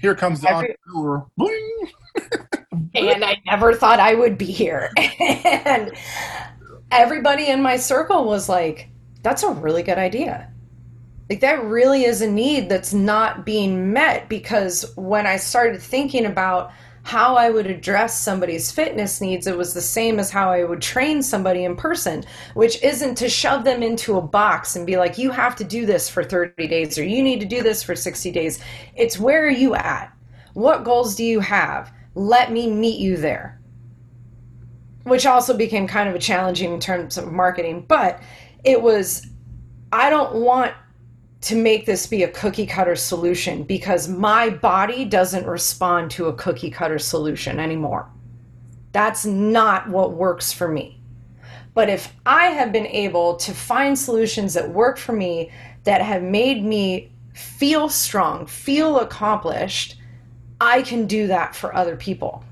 [0.00, 1.26] Here comes the Every- entrepreneur.
[2.94, 4.90] And I never thought I would be here.
[5.20, 5.92] and
[6.90, 8.88] everybody in my circle was like,
[9.22, 10.50] that's a really good idea.
[11.28, 16.24] Like, that really is a need that's not being met because when I started thinking
[16.24, 20.64] about how I would address somebody's fitness needs, it was the same as how I
[20.64, 24.98] would train somebody in person, which isn't to shove them into a box and be
[24.98, 27.82] like, you have to do this for 30 days or you need to do this
[27.82, 28.60] for 60 days.
[28.94, 30.12] It's where are you at?
[30.52, 31.90] What goals do you have?
[32.14, 33.58] Let me meet you there.
[35.04, 38.20] Which also became kind of a challenging in terms of marketing, but
[38.64, 39.26] it was,
[39.92, 40.74] I don't want
[41.40, 46.34] to make this be a cookie cutter solution because my body doesn't respond to a
[46.34, 48.08] cookie cutter solution anymore.
[48.92, 51.00] That's not what works for me.
[51.74, 55.52] But if I have been able to find solutions that work for me
[55.84, 59.96] that have made me feel strong, feel accomplished,
[60.60, 62.42] I can do that for other people.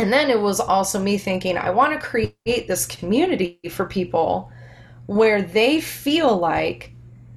[0.00, 4.50] And then it was also me thinking, I want to create this community for people
[5.06, 6.92] where they feel like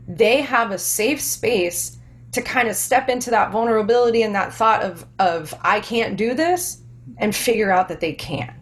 [0.07, 1.97] they have a safe space
[2.31, 6.33] to kind of step into that vulnerability and that thought of, of I can't do
[6.33, 6.81] this
[7.17, 8.53] and figure out that they can.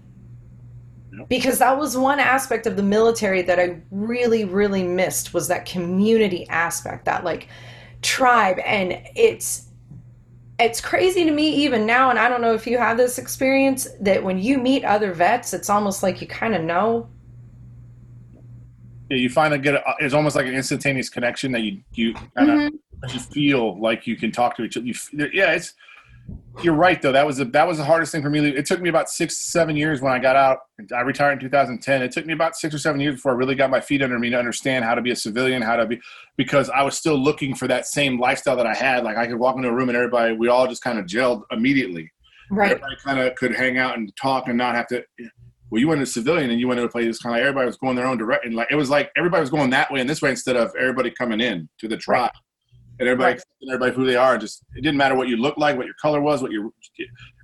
[1.29, 5.65] Because that was one aspect of the military that I really, really missed was that
[5.65, 7.47] community aspect, that like
[8.01, 8.59] tribe.
[8.59, 9.69] And it's
[10.59, 13.87] it's crazy to me even now, and I don't know if you have this experience,
[13.99, 17.09] that when you meet other vets, it's almost like you kind of know.
[19.09, 22.13] Yeah, you find to get a, it's almost like an instantaneous connection that you you
[22.35, 23.17] kind of Mm-hmm.
[23.17, 24.85] you feel like you can talk to each other.
[24.85, 24.93] You,
[25.33, 25.73] yeah, it's
[26.63, 27.11] you're right though.
[27.11, 28.39] That was a, that was the hardest thing for me.
[28.47, 30.59] It took me about six seven years when I got out.
[30.95, 32.01] I retired in 2010.
[32.01, 34.17] It took me about six or seven years before I really got my feet under
[34.17, 35.99] me to understand how to be a civilian, how to be
[36.37, 39.03] because I was still looking for that same lifestyle that I had.
[39.03, 41.43] Like I could walk into a room and everybody we all just kind of gelled
[41.51, 42.11] immediately.
[42.49, 42.71] Right.
[42.71, 45.03] Everybody kind of could hang out and talk and not have to.
[45.69, 47.65] Well, you went to civilian and you went to a place kind of like everybody
[47.65, 48.53] was going their own direction.
[48.53, 51.11] Like it was like everybody was going that way and this way instead of everybody
[51.11, 52.31] coming in to the tribe
[52.99, 53.43] and everybody Right.
[53.69, 54.37] everybody who they are.
[54.37, 56.69] Just it didn't matter what you looked like, what your color was, what your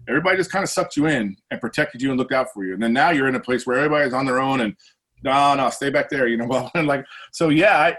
[0.07, 2.73] everybody just kind of sucked you in and protected you and looked out for you.
[2.73, 4.75] And then now you're in a place where everybody's on their own and
[5.23, 6.27] no, no, stay back there.
[6.27, 7.77] You know, well, and like so, yeah.
[7.77, 7.97] I,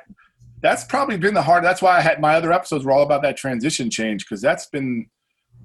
[0.61, 1.65] that's probably been the hard.
[1.65, 4.67] That's why I had my other episodes were all about that transition change because that's
[4.67, 5.07] been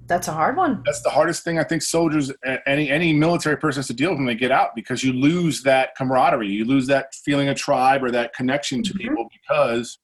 [0.08, 0.82] That's a hard one.
[0.84, 2.32] that's the hardest thing I think soldiers,
[2.66, 5.62] any any military person has to deal with when they get out because you lose
[5.62, 8.98] that camaraderie, you lose that feeling of tribe or that connection to Mhm.
[8.98, 9.98] people because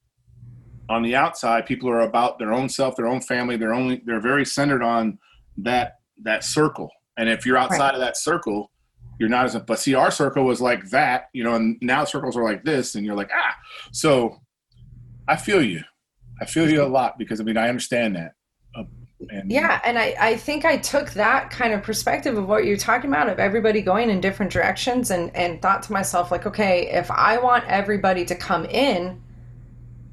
[0.90, 4.20] on the outside people are about their own self, their own family, they're only they're
[4.20, 5.18] very centered on
[5.56, 6.90] that that circle.
[7.16, 8.70] And if you're outside of that circle,
[9.18, 12.36] you're not as but see our circle was like that, you know, and now circles
[12.36, 13.56] are like this, and you're like ah.
[13.92, 14.40] So
[15.26, 15.82] I feel you,
[16.42, 18.32] I feel you a lot because I mean I understand that.
[19.30, 22.76] And Yeah, and I, I think I took that kind of perspective of what you're
[22.76, 26.90] talking about of everybody going in different directions and, and thought to myself, like, okay,
[26.90, 29.22] if I want everybody to come in,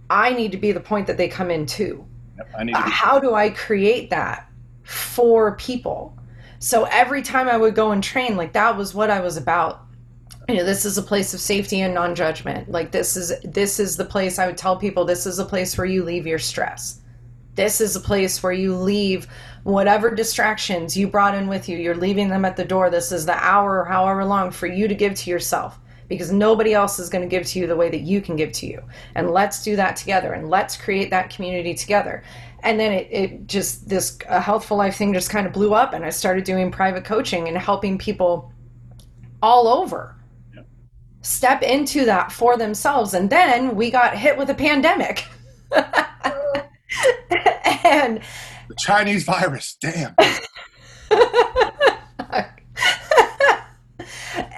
[0.10, 2.06] I need to be the point that they come in to.
[2.58, 4.50] I need to Uh, how do I create that
[4.84, 6.18] for people?
[6.60, 9.86] So every time I would go and train, like that was what I was about.
[10.48, 12.70] You know, this is a place of safety and non-judgment.
[12.70, 15.78] Like this is this is the place I would tell people this is a place
[15.78, 17.01] where you leave your stress.
[17.56, 19.28] This is a place where you leave
[19.64, 21.78] whatever distractions you brought in with you.
[21.78, 22.90] You're leaving them at the door.
[22.90, 26.74] This is the hour or however long for you to give to yourself because nobody
[26.74, 28.84] else is going to give to you the way that you can give to you.
[29.16, 32.24] And let's do that together and let's create that community together.
[32.64, 35.94] And then it, it just, this a healthful life thing just kind of blew up
[35.94, 38.52] and I started doing private coaching and helping people
[39.42, 40.16] all over
[41.22, 43.14] step into that for themselves.
[43.14, 45.26] And then we got hit with a pandemic.
[47.84, 48.22] and
[48.68, 49.78] the Chinese virus.
[49.82, 50.16] Damn.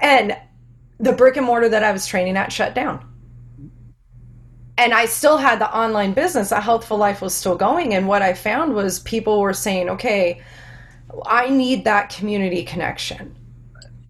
[0.02, 0.36] and
[0.98, 3.10] the brick and mortar that I was training at shut down.
[4.76, 6.50] And I still had the online business.
[6.50, 7.94] A healthful life was still going.
[7.94, 10.42] And what I found was people were saying, okay,
[11.26, 13.36] I need that community connection.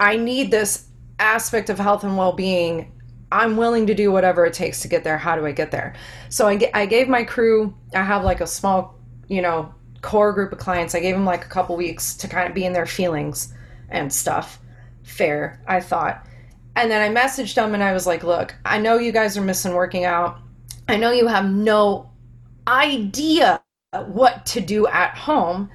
[0.01, 2.91] I need this aspect of health and well being.
[3.35, 5.19] I'm willing to do whatever it takes to get there.
[5.19, 5.95] How do I get there?
[6.29, 10.53] So I, I gave my crew, I have like a small, you know, core group
[10.53, 10.95] of clients.
[10.95, 13.53] I gave them like a couple weeks to kind of be in their feelings
[13.89, 14.61] and stuff
[15.03, 16.25] fair, I thought.
[16.77, 19.43] And then I messaged them and I was like, look, I know you guys are
[19.43, 20.39] missing working out.
[20.89, 22.13] I know you have no
[22.69, 23.61] idea
[24.07, 25.71] what to do at home.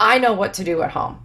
[0.00, 1.22] I know what to do at home.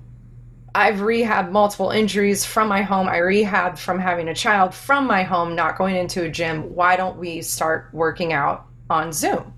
[0.74, 3.10] I've rehabbed multiple injuries from my home.
[3.10, 6.74] I rehabbed from having a child from my home, not going into a gym.
[6.74, 9.54] Why don't we start working out on Zoom?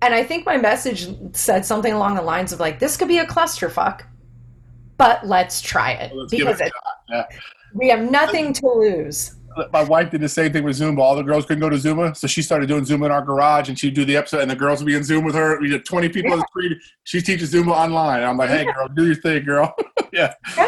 [0.00, 3.18] And I think my message said something along the lines of like, this could be
[3.18, 4.02] a clusterfuck,
[4.96, 6.10] but let's try it.
[6.30, 6.96] Give because it a it, shot.
[7.08, 7.38] Yeah.
[7.74, 9.36] we have nothing to lose.
[9.72, 11.00] My wife did the same thing with Zumba.
[11.00, 13.68] All the girls couldn't go to Zumba, so she started doing Zumba in our garage,
[13.68, 15.60] and she'd do the episode, and the girls would be in Zoom with her.
[15.60, 16.80] We had 20 people on the screen.
[17.04, 18.20] She teaches Zumba online.
[18.20, 19.74] And I'm like, hey, girl, do your thing, girl.
[20.12, 20.34] yeah.
[20.56, 20.66] Yeah.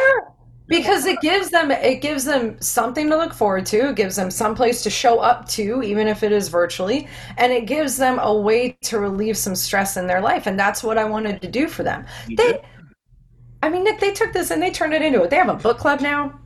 [0.68, 3.90] Because it gives them it gives them something to look forward to.
[3.90, 7.52] It gives them some place to show up to, even if it is virtually, and
[7.52, 10.46] it gives them a way to relieve some stress in their life.
[10.46, 12.04] And that's what I wanted to do for them.
[12.36, 12.60] They.
[13.62, 15.30] I mean, Nick, they took this and they turned it into it.
[15.30, 16.38] They have a book club now.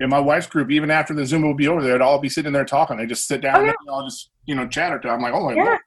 [0.00, 2.52] Yeah, my wife's group, even after the Zumba would be over they'd all be sitting
[2.52, 2.96] there talking.
[2.96, 3.72] They just sit down Oh, and yeah.
[3.86, 5.08] they all just, you know, chatter to.
[5.08, 5.64] I'm like, oh my Yeah.
[5.64, 5.78] Lord.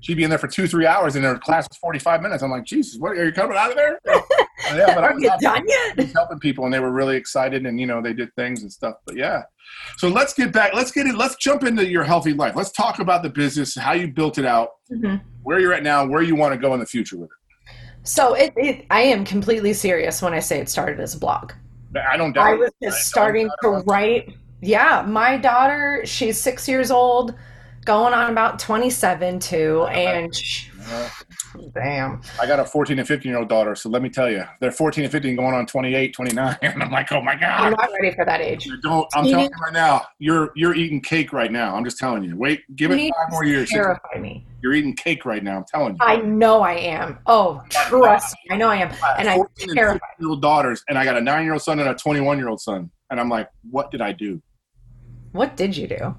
[0.00, 2.44] She'd be in there for two, three hours, and their class was 45 minutes.
[2.44, 3.98] I'm like, Jesus, what are you coming out of there?
[4.06, 5.44] yeah, but I'm happy.
[5.44, 6.08] done yet?
[6.14, 8.94] helping people and they were really excited and you know they did things and stuff
[9.06, 9.42] but yeah
[9.96, 12.98] so let's get back let's get in let's jump into your healthy life let's talk
[12.98, 15.20] about the business how you built it out Mhm.
[15.44, 17.74] where you're at now where you want to go in the future with it.
[18.02, 21.52] So it, it, I am completely serious when I say it started as a blog.
[22.10, 24.36] I don't doubt I was just don't starting to write.
[24.60, 27.34] Yeah, my daughter, she's six years old,
[27.84, 29.84] going on about 27 too.
[29.84, 30.70] And sh-
[31.74, 32.20] Damn.
[32.40, 34.70] i got a 14 and 15 year old daughter so let me tell you they're
[34.70, 37.60] 14 and 15 going on 28 29 and i'm like oh my God.
[37.60, 38.68] I'm not ready for that age.
[38.82, 42.22] don't i'm telling you right now you're you're eating cake right now i'm just telling
[42.24, 44.46] you wait give it five more years Terrify me.
[44.62, 47.18] you're eating cake right now i'm telling you I know I am.
[47.26, 48.54] Oh, trust me.
[48.54, 48.90] I know I am.
[49.18, 50.00] And I'm 14 terrified.
[50.10, 52.38] 15 year old daughters and i got a nine year old son and a 21
[52.38, 54.40] year old son and i'm like what did i do
[55.32, 56.14] What did you do?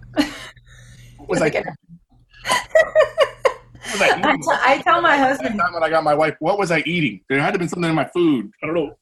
[1.28, 1.74] Was I Like, thinking?
[2.44, 3.29] What
[3.92, 4.42] was I I eating?
[4.42, 7.22] t- I tell my husband, time when I got my wife, what was I eating?
[7.30, 8.52] There had to been something in my food.
[8.64, 8.96] I don't know.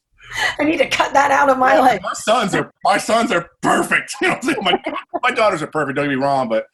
[0.59, 2.01] I need to cut that out of my life.
[2.01, 4.15] My sons are my sons are perfect.
[4.21, 4.63] You know what I'm saying?
[4.63, 5.95] My, my daughters are perfect.
[5.95, 6.65] Don't get me wrong, but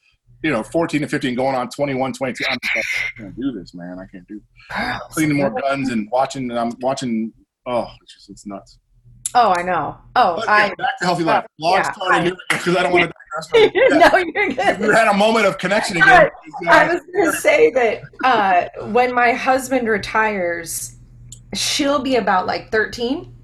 [0.42, 2.44] you know, 14 and 15 going on 21, 22.
[2.50, 3.98] I'm just like, I can't do this, man.
[4.00, 4.42] I can't do.
[5.10, 6.50] Cleaning more guns and watching.
[6.50, 7.32] And I'm watching.
[7.66, 8.78] Oh, it's just it's nuts.
[9.36, 9.98] Oh, I know.
[10.16, 10.66] Oh, But, I.
[10.68, 11.46] yeah, back to healthy life.
[11.60, 13.14] Long yeah, started because I don't want to
[13.56, 14.80] yeah, no, you're good.
[14.80, 16.30] we had a moment of connection again.
[16.68, 20.98] I was going to say that uh, when my husband retires,
[21.56, 23.36] she'll be about like 13.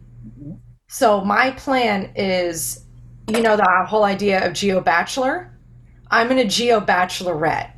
[0.90, 2.86] So my plan is,
[3.28, 5.58] you know, the whole idea of Geo Bachelor.
[6.12, 7.72] I'm in a Geo Bachelorette.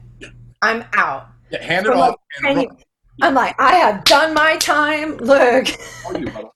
[0.61, 1.27] I'm out.
[1.49, 2.15] Yeah, hand it off.
[2.43, 2.77] like And 10
[3.21, 5.17] I'm like, I have done my time.
[5.17, 5.67] Look,
[6.05, 6.49] roll you, brother.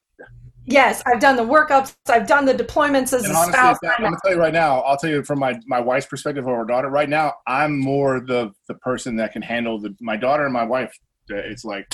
[0.66, 1.94] Yes, I've done the workups.
[2.08, 3.78] I've done the deployments as And a honestly, spouse.
[3.82, 4.80] I'm gonna tell you right now.
[4.80, 6.88] I'll tell you from my my wife's perspective of our daughter.
[6.88, 10.64] Right now, I'm more the the person that can handle the my daughter and my
[10.64, 10.92] wife.
[11.30, 11.86] uh, It's like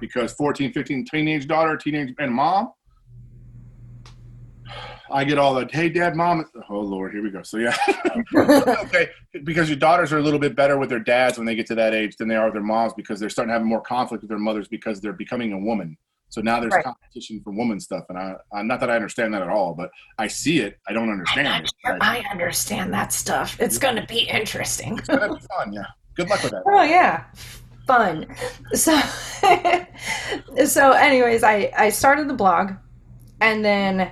[0.00, 2.72] because 14, 15, teenage daughter, teenage and mom.
[5.10, 7.76] I get all the hey dad mom oh lord here we go so yeah
[8.36, 9.08] okay
[9.44, 11.76] because your daughters are a little bit better with their dads when they get to
[11.76, 14.22] that age than they are with their moms because they're starting to have more conflict
[14.22, 15.96] with their mothers because they're becoming a woman
[16.28, 16.84] so now there's Right.
[16.84, 19.90] competition for woman stuff and I, I not that I understand that at all but
[20.18, 21.98] I see it I don't understand it Right.
[22.02, 23.60] I understand that stuff.
[23.60, 24.98] It's going to be interesting.
[24.98, 25.84] It's gonna be fun yeah
[26.16, 27.24] good luck with that Oh yeah,
[27.86, 28.26] fun.
[28.74, 28.98] So,
[30.66, 32.72] so anyways, I I started the blog,
[33.40, 34.10] and then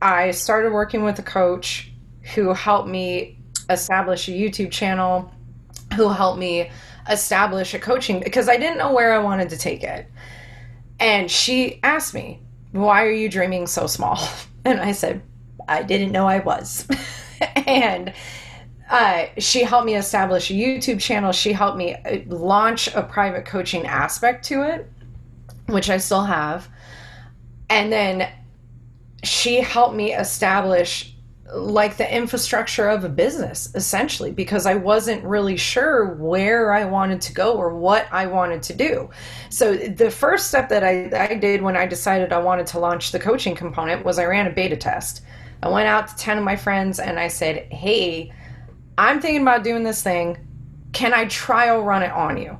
[0.00, 1.92] I started working with a coach
[2.34, 3.38] who helped me
[3.70, 5.30] establish a YouTube channel,
[5.96, 6.70] who helped me
[7.10, 10.06] establish a coaching because I didn't know where I wanted to take it,
[10.98, 12.40] and she asked me,
[12.72, 14.18] "Why are you dreaming so small?"
[14.66, 15.20] And I said,
[15.68, 16.88] "I didn't know I was,"
[17.66, 18.14] and
[18.90, 21.32] uh, she helped me establish a YouTube channel.
[21.32, 24.90] She helped me uh, launch a private coaching aspect to it,
[25.66, 26.68] which I still have.
[27.70, 28.28] And then
[29.22, 31.13] she helped me establish
[31.52, 37.20] like the infrastructure of a business essentially because I wasn't really sure where I wanted
[37.22, 39.10] to go or what I wanted to do.
[39.50, 43.12] So the first step that I, I did when I decided I wanted to launch
[43.12, 45.22] the coaching component was I ran a beta test.
[45.62, 48.32] I went out to 10 of my friends and I said, "Hey,
[48.96, 50.38] I'm thinking about doing this thing.
[50.92, 52.58] Can I trial run it on you?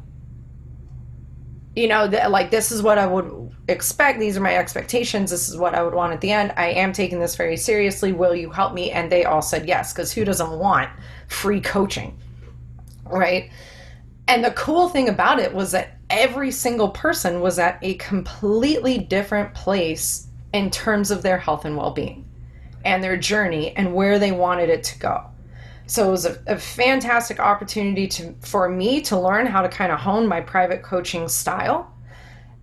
[1.77, 4.21] You know, th- like this is what I would expect.
[4.21, 5.31] These are my expectations.
[5.31, 6.53] This is what I would want at the end.
[6.57, 8.13] I am taking this very seriously.
[8.13, 8.93] Will you help me?
[8.93, 10.91] And they all said yes, because who doesn't want
[11.29, 12.17] free coaching?
[13.05, 13.51] Right.
[14.29, 18.99] And the cool thing about it was that every single person was at a completely
[18.99, 22.25] different place in terms of their health and well-being
[22.85, 25.25] and their journey and where they wanted it to go.
[25.87, 29.93] So it was a, a fantastic opportunity to for me to learn how to kind
[29.93, 31.95] of hone my private coaching style.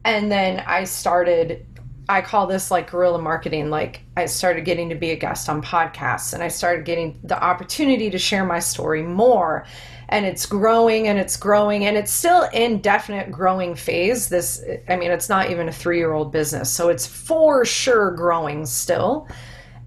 [0.04, 1.66] And then I started
[2.10, 3.70] I call this like guerrilla marketing.
[3.70, 7.42] Like I started getting to be a guest on podcasts and I started getting the
[7.42, 9.66] opportunity to share my story more.
[10.10, 14.28] And it's growing and it's growing and it's still in definite growing phase.
[14.28, 16.70] This, I mean, it's not even a three year old business.
[16.70, 19.28] So it's for sure growing still.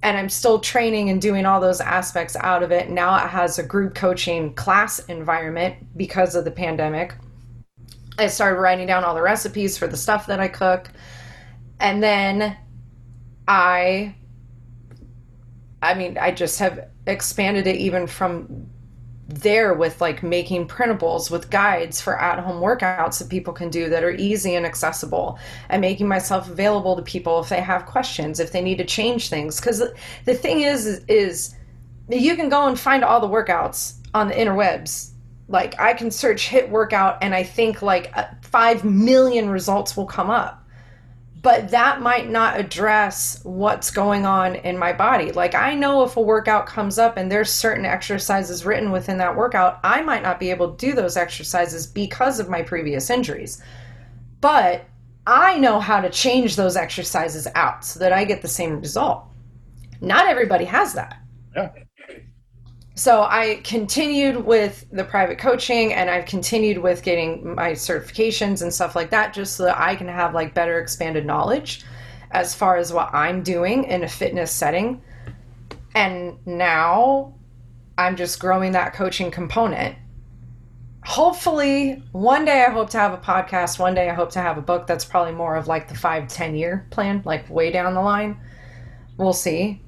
[0.04, 2.90] And I'm still training and doing all those aspects out of it.
[2.90, 7.14] Now it has a group coaching class environment because of the pandemic.
[8.18, 10.90] I started writing down all the recipes for the stuff that I cook
[11.80, 12.56] and then
[13.48, 14.14] I
[15.82, 18.70] I mean, I just have expanded it even from
[19.26, 23.88] there with like making printables with guides for at home workouts that people can do
[23.88, 25.38] that are easy and accessible
[25.70, 29.30] and making myself available to people if they have questions, if they need to change
[29.30, 29.60] things.
[29.60, 29.82] Because
[30.26, 31.54] the thing is, is,
[32.10, 35.10] you can go and find all the workouts on the interwebs.
[35.48, 40.06] Like I can search HIIT workout and I think like uh, 5 million results will
[40.06, 40.63] come up
[41.44, 45.30] but that might not address what's going on in my body.
[45.30, 49.36] Like I know if a workout comes up and there's certain exercises written within that
[49.36, 53.62] workout, I might not be able to do those exercises because of my previous injuries.
[54.40, 54.86] But
[55.26, 59.24] I know how to change those exercises out so that I get the same result.
[60.00, 61.18] Not everybody has that.
[61.54, 61.83] Yeah
[62.96, 68.72] so I continued with the private coaching and I've continued with getting my certifications and
[68.72, 71.84] stuff like that just so that I can have like better expanded knowledge
[72.30, 75.02] as far as what I'm doing in a fitness setting.
[75.96, 77.34] And now
[77.98, 79.96] I'm just growing that coaching component.
[81.04, 83.78] Hopefully, one day I hope to have a podcast.
[83.78, 86.28] One day I hope to have a book that's probably more of like the five,
[86.28, 88.38] 10 year plan, like way down the line.
[89.16, 89.80] We'll see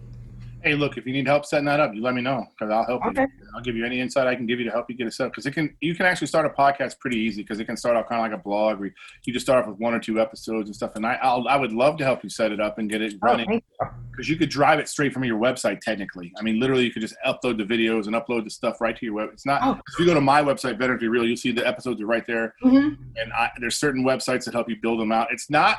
[0.66, 2.84] hey, look, if you need help setting that up, you let me know because I'll
[2.84, 3.22] help okay.
[3.22, 3.28] you.
[3.54, 5.26] I'll give you any insight I can give you to help you get it set
[5.26, 5.32] up.
[5.32, 7.96] Because it can, you can actually start a podcast pretty easy because it can start
[7.96, 8.92] off kind of like a blog where
[9.24, 10.96] you just start off with one or two episodes and stuff.
[10.96, 13.14] And I, I'll, I would love to help you set it up and get it
[13.14, 14.24] oh, running because oh, you.
[14.24, 15.80] you could drive it straight from your website.
[15.80, 18.96] Technically, I mean, literally, you could just upload the videos and upload the stuff right
[18.96, 19.30] to your web.
[19.32, 19.60] It's not.
[19.62, 19.80] Oh.
[19.92, 22.26] If you go to my website, Better Be Real, you'll see the episodes are right
[22.26, 22.56] there.
[22.64, 23.02] Mm-hmm.
[23.16, 25.28] And I, there's certain websites that help you build them out.
[25.30, 25.78] It's not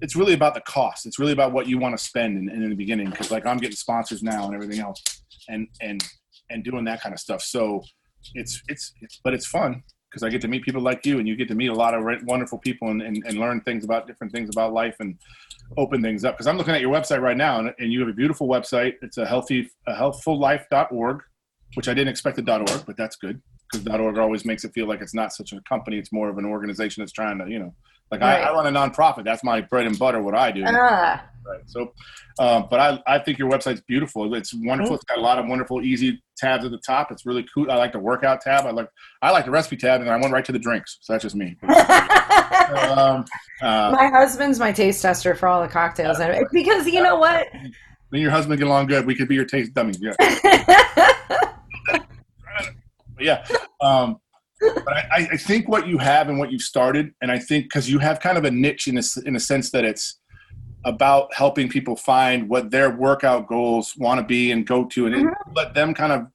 [0.00, 1.06] it's really about the cost.
[1.06, 3.10] It's really about what you want to spend in, in the beginning.
[3.10, 5.02] Because like I'm getting sponsors now and everything else,
[5.48, 6.02] and and
[6.50, 7.42] and doing that kind of stuff.
[7.42, 7.82] So
[8.34, 11.26] it's it's, it's but it's fun because I get to meet people like you, and
[11.26, 14.06] you get to meet a lot of wonderful people and, and, and learn things about
[14.06, 15.18] different things about life and
[15.76, 16.34] open things up.
[16.34, 18.94] Because I'm looking at your website right now, and, and you have a beautiful website.
[19.02, 21.22] It's a healthy a healthfullife.org,
[21.74, 23.42] which I didn't expect the .org, but that's good
[23.72, 26.38] because .org always makes it feel like it's not such a company; it's more of
[26.38, 27.74] an organization that's trying to you know
[28.10, 28.42] like right.
[28.42, 29.24] I, I, run a nonprofit.
[29.24, 30.22] That's my bread and butter.
[30.22, 30.64] What I do.
[30.66, 31.24] Ah.
[31.46, 31.60] Right.
[31.66, 31.92] So,
[32.38, 34.32] um, but I, I think your website's beautiful.
[34.34, 34.94] It's wonderful.
[34.94, 37.12] It's got a lot of wonderful, easy tabs at the top.
[37.12, 37.70] It's really cool.
[37.70, 38.64] I like the workout tab.
[38.64, 38.88] I like
[39.20, 40.98] I like the recipe tab, and I went right to the drinks.
[41.02, 41.56] So that's just me.
[41.62, 43.24] um,
[43.62, 47.52] uh, my husband's my taste tester for all the cocktails, uh, because you know what.
[47.52, 49.06] Me and your husband get along good.
[49.06, 50.00] We could be your taste dummies.
[50.00, 50.14] Yeah.
[53.20, 53.44] yeah.
[53.80, 54.18] Um,
[54.74, 57.90] but I, I, think what you have and what you've started, and I think because
[57.90, 60.20] you have kind of a niche in a, in a sense that it's
[60.84, 65.14] about helping people find what their workout goals want to be and go to, and
[65.14, 65.52] mm-hmm.
[65.54, 66.26] let them kind of.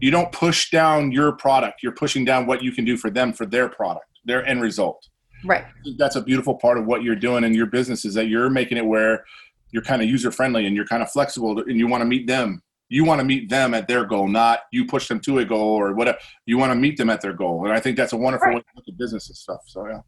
[0.00, 3.32] You don't push down your product; you're pushing down what you can do for them
[3.32, 5.08] for their product, their end result.
[5.46, 5.64] Right.
[5.98, 8.78] that's a beautiful part of what you're doing in your business is that you're making
[8.78, 9.26] it where
[9.72, 12.26] you're kind of user friendly and you're kind of flexible, and you want to meet
[12.26, 12.62] them
[12.94, 15.74] you want to meet them at their goal, not you push them to a goal
[15.74, 16.16] or whatever.
[16.46, 18.54] You want to meet them at their goal, and I think that's a wonderful right.
[18.54, 19.62] way to look at business and stuff.
[19.66, 19.98] So yeah.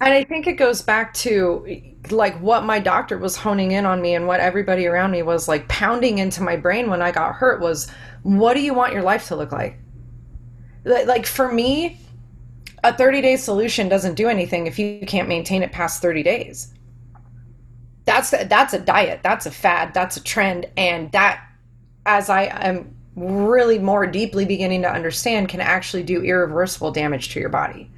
[0.00, 1.64] And I think it goes back to
[2.10, 5.46] like what my doctor was honing in on me and what everybody around me was
[5.46, 7.88] like pounding into my brain when I got hurt was
[8.24, 9.78] what do you want your life to look like?
[10.84, 12.00] Like for me,
[12.82, 16.74] a 30 day solution doesn't do anything if you can't maintain it past 30 days.
[18.06, 21.40] That's that's a diet, that's a fad, that's a trend and that
[22.06, 27.40] as I am really more deeply beginning to understand, can actually do irreversible damage to
[27.40, 27.90] your body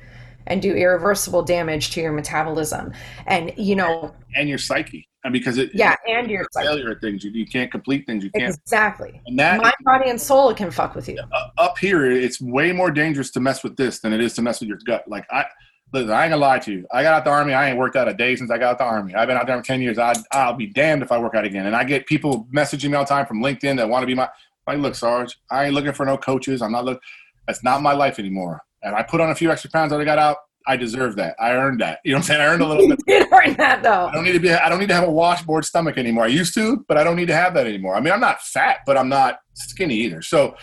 [0.47, 2.93] and do irreversible damage to your metabolism.
[3.27, 5.09] And you know and your psyche.
[5.25, 8.31] And because it yeah and your failure at things you, you can't complete things you
[8.31, 8.55] can't.
[8.55, 9.21] Exactly.
[9.27, 11.19] And that my body and soul can fuck with you.
[11.59, 14.61] Up here it's way more dangerous to mess with this than it is to mess
[14.61, 15.05] with your gut.
[15.09, 15.45] Like i
[15.93, 16.87] Listen, I ain't gonna lie to you.
[16.93, 17.55] I got out the army.
[17.55, 19.15] I ain't worked out a day since I got out the army.
[19.15, 19.99] I've been out there for ten years.
[19.99, 21.67] I, I'll be damned if I work out again.
[21.67, 24.15] And I get people messaging me all the time from LinkedIn that want to be
[24.15, 24.29] my.
[24.67, 26.61] Like, look, Sarge, I ain't looking for no coaches.
[26.61, 27.01] I'm not look.
[27.47, 28.63] That's not my life anymore.
[28.83, 30.39] And I put on a few extra pounds that I got out.
[30.69, 31.37] I deserve that.
[31.39, 32.01] I earned that.
[32.05, 32.41] You know what I'm saying?
[32.41, 32.99] I earned a little bit.
[33.07, 34.07] You earn that though.
[34.07, 34.53] I don't need to be.
[34.53, 36.25] I don't need to have a washboard stomach anymore.
[36.25, 37.95] I used to, but I don't need to have that anymore.
[37.95, 40.23] I mean, I'm not fat, but I'm not skinny either.
[40.23, 40.57] So,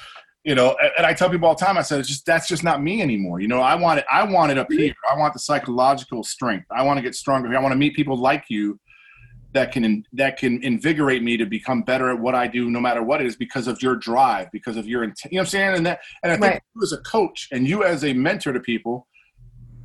[0.43, 1.77] you know, and, I tell people all the time.
[1.77, 3.39] I said, it's just that's just not me anymore.
[3.39, 4.05] You know, I want it.
[4.11, 4.93] I want it up here.
[5.09, 6.65] I want the psychological strength.
[6.69, 7.55] I want to get stronger.
[7.55, 8.79] I want to meet people like you
[9.53, 13.01] that can that can invigorate me to become better at what I do, no matter
[13.03, 15.31] what it is, because of your drive, because of your intent.
[15.31, 15.75] You know what I'm saying?
[15.75, 16.61] And that, and I think Right.
[16.75, 19.07] you as a coach and you as a mentor to people,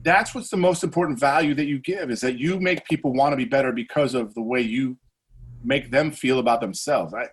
[0.02, 3.32] that's what's the most important value that you give is that you make people want
[3.32, 4.96] to be better because of the way you
[5.62, 7.12] make them feel about themselves.
[7.14, 7.28] I,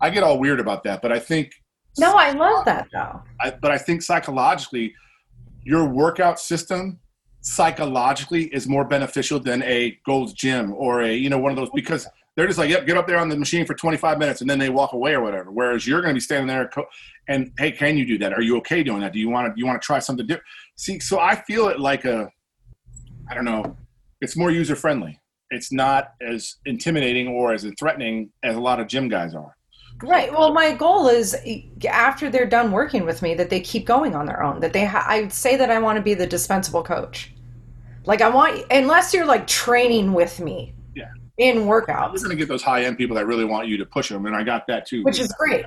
[0.00, 1.52] I get all weird about that, but I think
[1.98, 3.22] No, I love that though.
[3.40, 4.94] I, but I think psychologically,
[5.64, 6.98] your workout system
[7.40, 11.70] psychologically is more beneficial than a Gold's Gym or a you know one of those
[11.74, 14.50] because they're just like, yep, get up there on the machine for 25 minutes and
[14.50, 15.50] then they walk away or whatever.
[15.50, 16.70] Whereas you're going to be standing there
[17.28, 18.34] and hey, can you do that?
[18.34, 19.14] Are you okay doing that?
[19.14, 20.46] Do you want to you want to try something different?
[20.76, 22.28] See, so I feel it like a,
[23.30, 23.76] I don't know,
[24.20, 25.18] it's more user friendly.
[25.50, 29.55] It's not as intimidating or as threatening as a lot of gym guys are.
[30.02, 30.30] Right.
[30.30, 31.34] Well, my goal is
[31.88, 34.60] after they're done working with me that they keep going on their own.
[34.60, 37.32] That they, ha- I say that I want to be the dispensable coach.
[38.04, 41.08] Like I want, unless you're like training with me, Yeah.
[41.38, 44.10] in workouts, going to get those high end people that really want you to push
[44.10, 45.02] them, and I got that too.
[45.02, 45.64] which is great.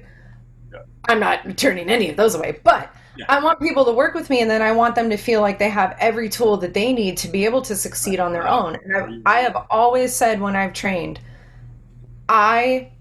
[0.71, 0.80] Yeah.
[1.09, 3.25] I'm not turning any of those away, but Yeah.
[3.27, 5.57] I want people to work with me, and then I want them to feel like
[5.59, 8.77] they have every tool that they need to be able to succeed on their own.
[8.86, 11.19] And I, I have always said when I've trained,
[12.30, 12.91] I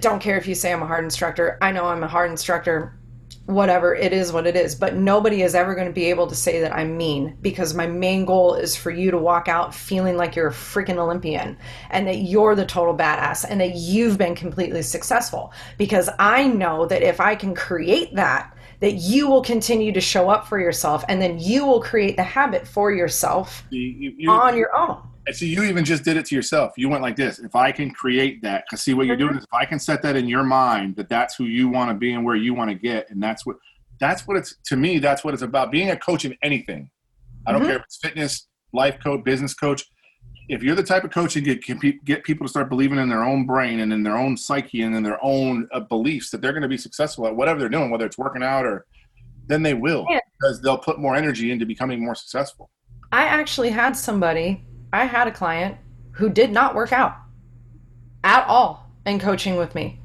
[0.00, 1.58] don't care if you say I'm a hard instructor.
[1.60, 2.98] I know I'm a hard instructor.
[3.46, 4.74] Whatever, it is what it is.
[4.74, 7.86] But nobody is ever going to be able to say that I'm mean because my
[7.86, 11.58] main goal is for you to walk out feeling like you're a freaking Olympian
[11.90, 15.52] and that you're the total badass and that you've been completely successful.
[15.76, 20.30] Because I know that if I can create that, that you will continue to show
[20.30, 24.30] up for yourself and then you will create the habit for yourself You, you, you,
[24.30, 25.02] on your own.
[25.26, 26.74] And so you even just did it to yourself.
[26.76, 27.38] You went like this.
[27.38, 30.02] If I can create that, because see what you're doing is if I can set
[30.02, 32.70] that in your mind that that's who you want to be and where you want
[32.70, 33.56] to get, and that's what
[34.00, 34.98] that's what it's to me.
[34.98, 35.70] That's what it's about.
[35.70, 36.90] Being a coach in anything.
[37.46, 37.66] I don't Mhm.
[37.66, 39.84] care if it's fitness, life coach, business coach.
[40.48, 42.98] If you're the type of coach that get can pe- get people to start believing
[42.98, 46.30] in their own brain and in their own psyche and in their own uh, beliefs
[46.30, 48.84] that they're going to be successful at whatever they're doing, whether it's working out or,
[49.46, 50.20] then they will Yeah.
[50.38, 52.70] because they'll put more energy into becoming more successful.
[53.12, 54.64] I actually had somebody,
[54.94, 55.76] I had a client
[56.12, 57.16] who did not work out
[58.22, 59.98] at all in coaching with me.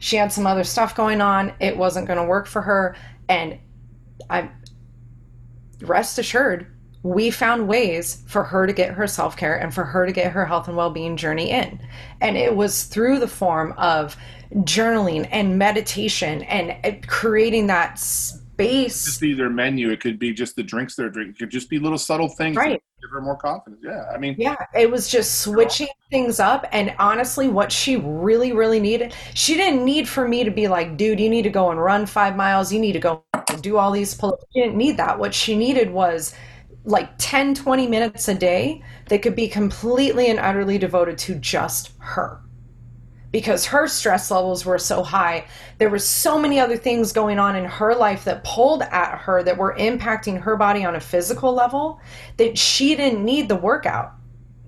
[0.00, 1.52] She had some other stuff going on.
[1.60, 2.96] It wasn't going to work for her.
[3.28, 3.58] And
[4.28, 4.50] I,
[5.80, 6.66] rest assured,
[7.04, 10.32] we found ways for her to get her self care and for her to get
[10.32, 11.78] her health and well being journey in.
[12.20, 14.16] And it was through the form of
[14.52, 19.04] journaling and meditation and uh, creating that space.
[19.04, 19.90] just be their menu.
[19.90, 21.34] It could be just the drinks they're drinking.
[21.34, 22.82] It could just be little subtle things Right.
[23.04, 23.82] Give her more confidence.
[23.84, 26.66] Yeah, I mean, Yeah, it was just switching things up.
[26.72, 30.96] And honestly, what she really, really needed, she didn't need for me to be like,
[30.96, 32.72] dude, you need to go and run five miles.
[32.72, 33.24] You need to go
[33.60, 34.38] do all these pull.
[34.52, 35.18] She didn't need that.
[35.18, 36.34] What she needed was
[36.84, 41.92] like 10, 20 minutes a day that could be completely and utterly devoted to just
[41.98, 42.40] her.
[43.34, 45.46] Because her stress levels were so high.
[45.78, 49.42] There were so many other things going on in her life that pulled at her
[49.42, 51.98] that were impacting her body on a physical level
[52.36, 54.12] that she didn't need the workout.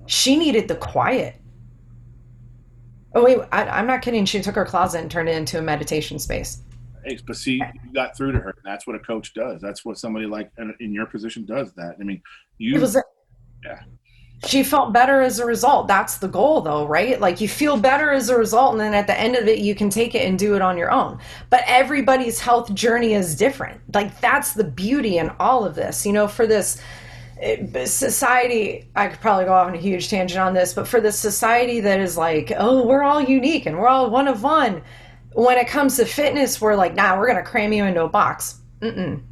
[0.07, 1.37] She needed the quiet.
[3.15, 4.25] Oh wait, I, I'm not kidding.
[4.25, 6.61] She took her closet and turned it into a meditation space.
[7.05, 8.53] hey, but see, you got through to her.
[8.65, 9.61] That's what a coach does.
[9.61, 11.73] That's what somebody like in, in your position does.
[11.75, 12.21] That I mean,
[12.59, 12.75] you.
[12.75, 12.99] It was.
[13.65, 13.79] Yeah.
[14.45, 15.89] She felt better as a result.
[15.89, 17.19] That's the goal, though, right?
[17.21, 19.75] Like you feel better as a result, and then at the end of it, you
[19.75, 21.19] can take it and do it on your own.
[21.49, 23.81] But everybody's health journey is different.
[23.95, 26.05] Like that's the beauty in all of this.
[26.05, 26.81] You know, for this
[27.41, 31.01] eh, society, I could probably go off on a huge tangent on this, but for
[31.01, 34.83] this society that is like, oh, we're all unique and we're all one of one.
[35.33, 38.61] When it comes to fitness, we're like, nah, we're gonna cram you into a box.
[38.81, 39.23] Mm-mm.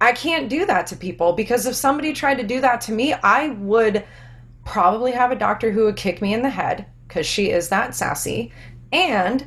[0.00, 3.14] I can't do that to people because if somebody tried to do that to me,
[3.14, 4.04] I would
[4.64, 7.94] probably have a doctor who would kick me in the head because she is that
[7.94, 8.52] sassy.
[8.92, 9.46] And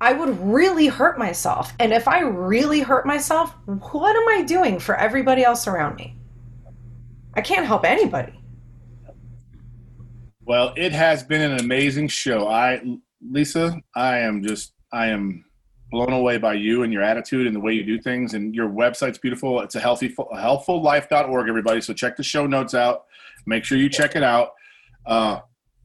[0.00, 1.72] I would really hurt myself.
[1.78, 6.16] And if I really hurt myself, what am I doing for everybody else around me?
[7.34, 8.32] I can't help anybody.
[10.44, 12.48] Well, it has been an amazing show.
[12.48, 12.82] I,
[13.22, 15.44] Lisa, I am just, I am
[15.90, 18.34] blown away by you and your attitude and the way you do things.
[18.34, 19.60] And your website's beautiful.
[19.60, 21.80] It's a healthy, healthfullife.org, everybody.
[21.80, 23.06] So check the show notes out.
[23.46, 24.50] Make sure you check it out.
[25.06, 25.40] Uh,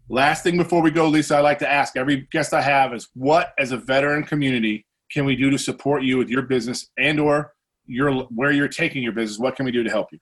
[0.09, 3.09] last thing before we go, Lisa, I like to ask every guest I have is
[3.15, 7.19] what, as a veteran community, can we do to support you with your business and
[7.19, 7.53] or
[7.87, 9.39] your where you're taking your business?
[9.39, 10.19] What can we do to help you?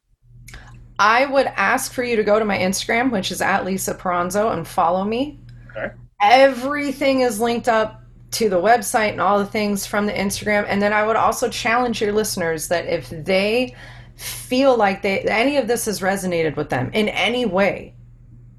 [0.99, 4.53] I would ask for you to go to my Instagram, which is at Lisa Peranzo,
[4.53, 5.39] and follow me.
[5.71, 5.93] Okay.
[6.21, 8.02] Everything is linked up
[8.33, 10.65] to the website and all the things from the Instagram.
[10.67, 13.75] And then I would also challenge your listeners that if they
[14.15, 17.93] feel like they any of this has resonated with them in any way,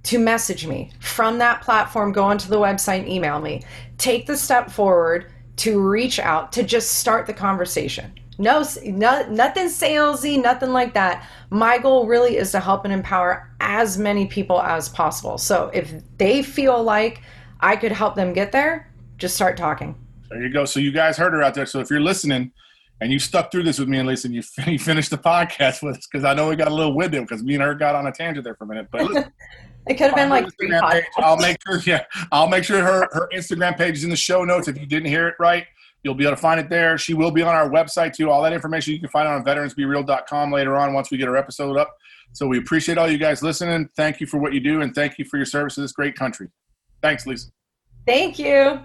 [0.05, 3.63] to message me from that platform, go onto the website, and email me.
[3.99, 8.13] Take the step forward to reach out to just start the conversation.
[8.37, 11.27] No, no, nothing salesy, nothing like that.
[11.51, 15.39] My goal really is to help and empower as many people as possible.
[15.39, 17.23] So if they feel like
[17.61, 18.91] I could help them get there,
[19.25, 19.95] just start talking.
[20.29, 20.67] There you go.
[20.67, 21.65] So you guys heard her out there.
[21.65, 22.53] So if you're listening
[23.01, 25.83] and you stuck through this with me and Lisa, and you, you finished the podcast
[25.83, 27.95] with us, because I know we got a little winded because me and her got
[27.95, 28.89] on a tangent there for a minute.
[28.93, 29.33] But listen,
[29.89, 31.81] it could have been like three page, I'll make sure.
[31.87, 34.69] Yeah, I'll make sure her her Instagram page is in the show notes.
[34.69, 35.65] If you didn't hear it right,
[36.03, 36.99] you'll be able to find it there.
[36.99, 38.29] She will be on our website too.
[38.29, 41.79] All that information you can find on veteransbereal.com later on once we get our episode
[41.79, 41.97] up.
[42.35, 43.89] So we appreciate all you guys listening.
[43.97, 46.15] Thank you for what you do, and thank you for your service to this great
[46.15, 46.49] country.
[47.01, 47.49] Thanks, Lisa.
[48.07, 48.81] Thank you.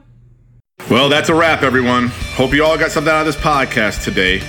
[0.88, 2.08] Well, that's a wrap, everyone.
[2.36, 4.42] Hope you all got something out of this podcast today.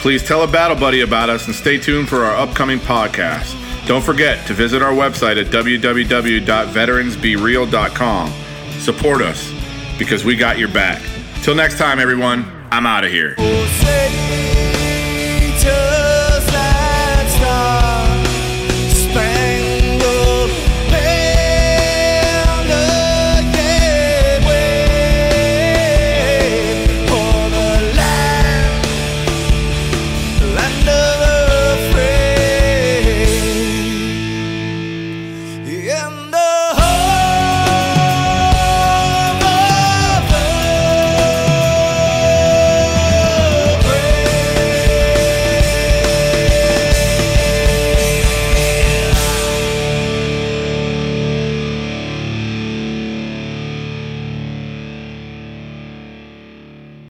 [0.00, 3.58] Please tell a battle buddy about us and stay tuned for our upcoming podcast.
[3.86, 8.32] Don't forget to visit our website at www.veteransbereal.com.
[8.80, 9.52] Support us
[9.98, 11.02] because we got your back.
[11.42, 13.34] Till next time, everyone, I'm out of here.
[13.38, 13.58] Oh.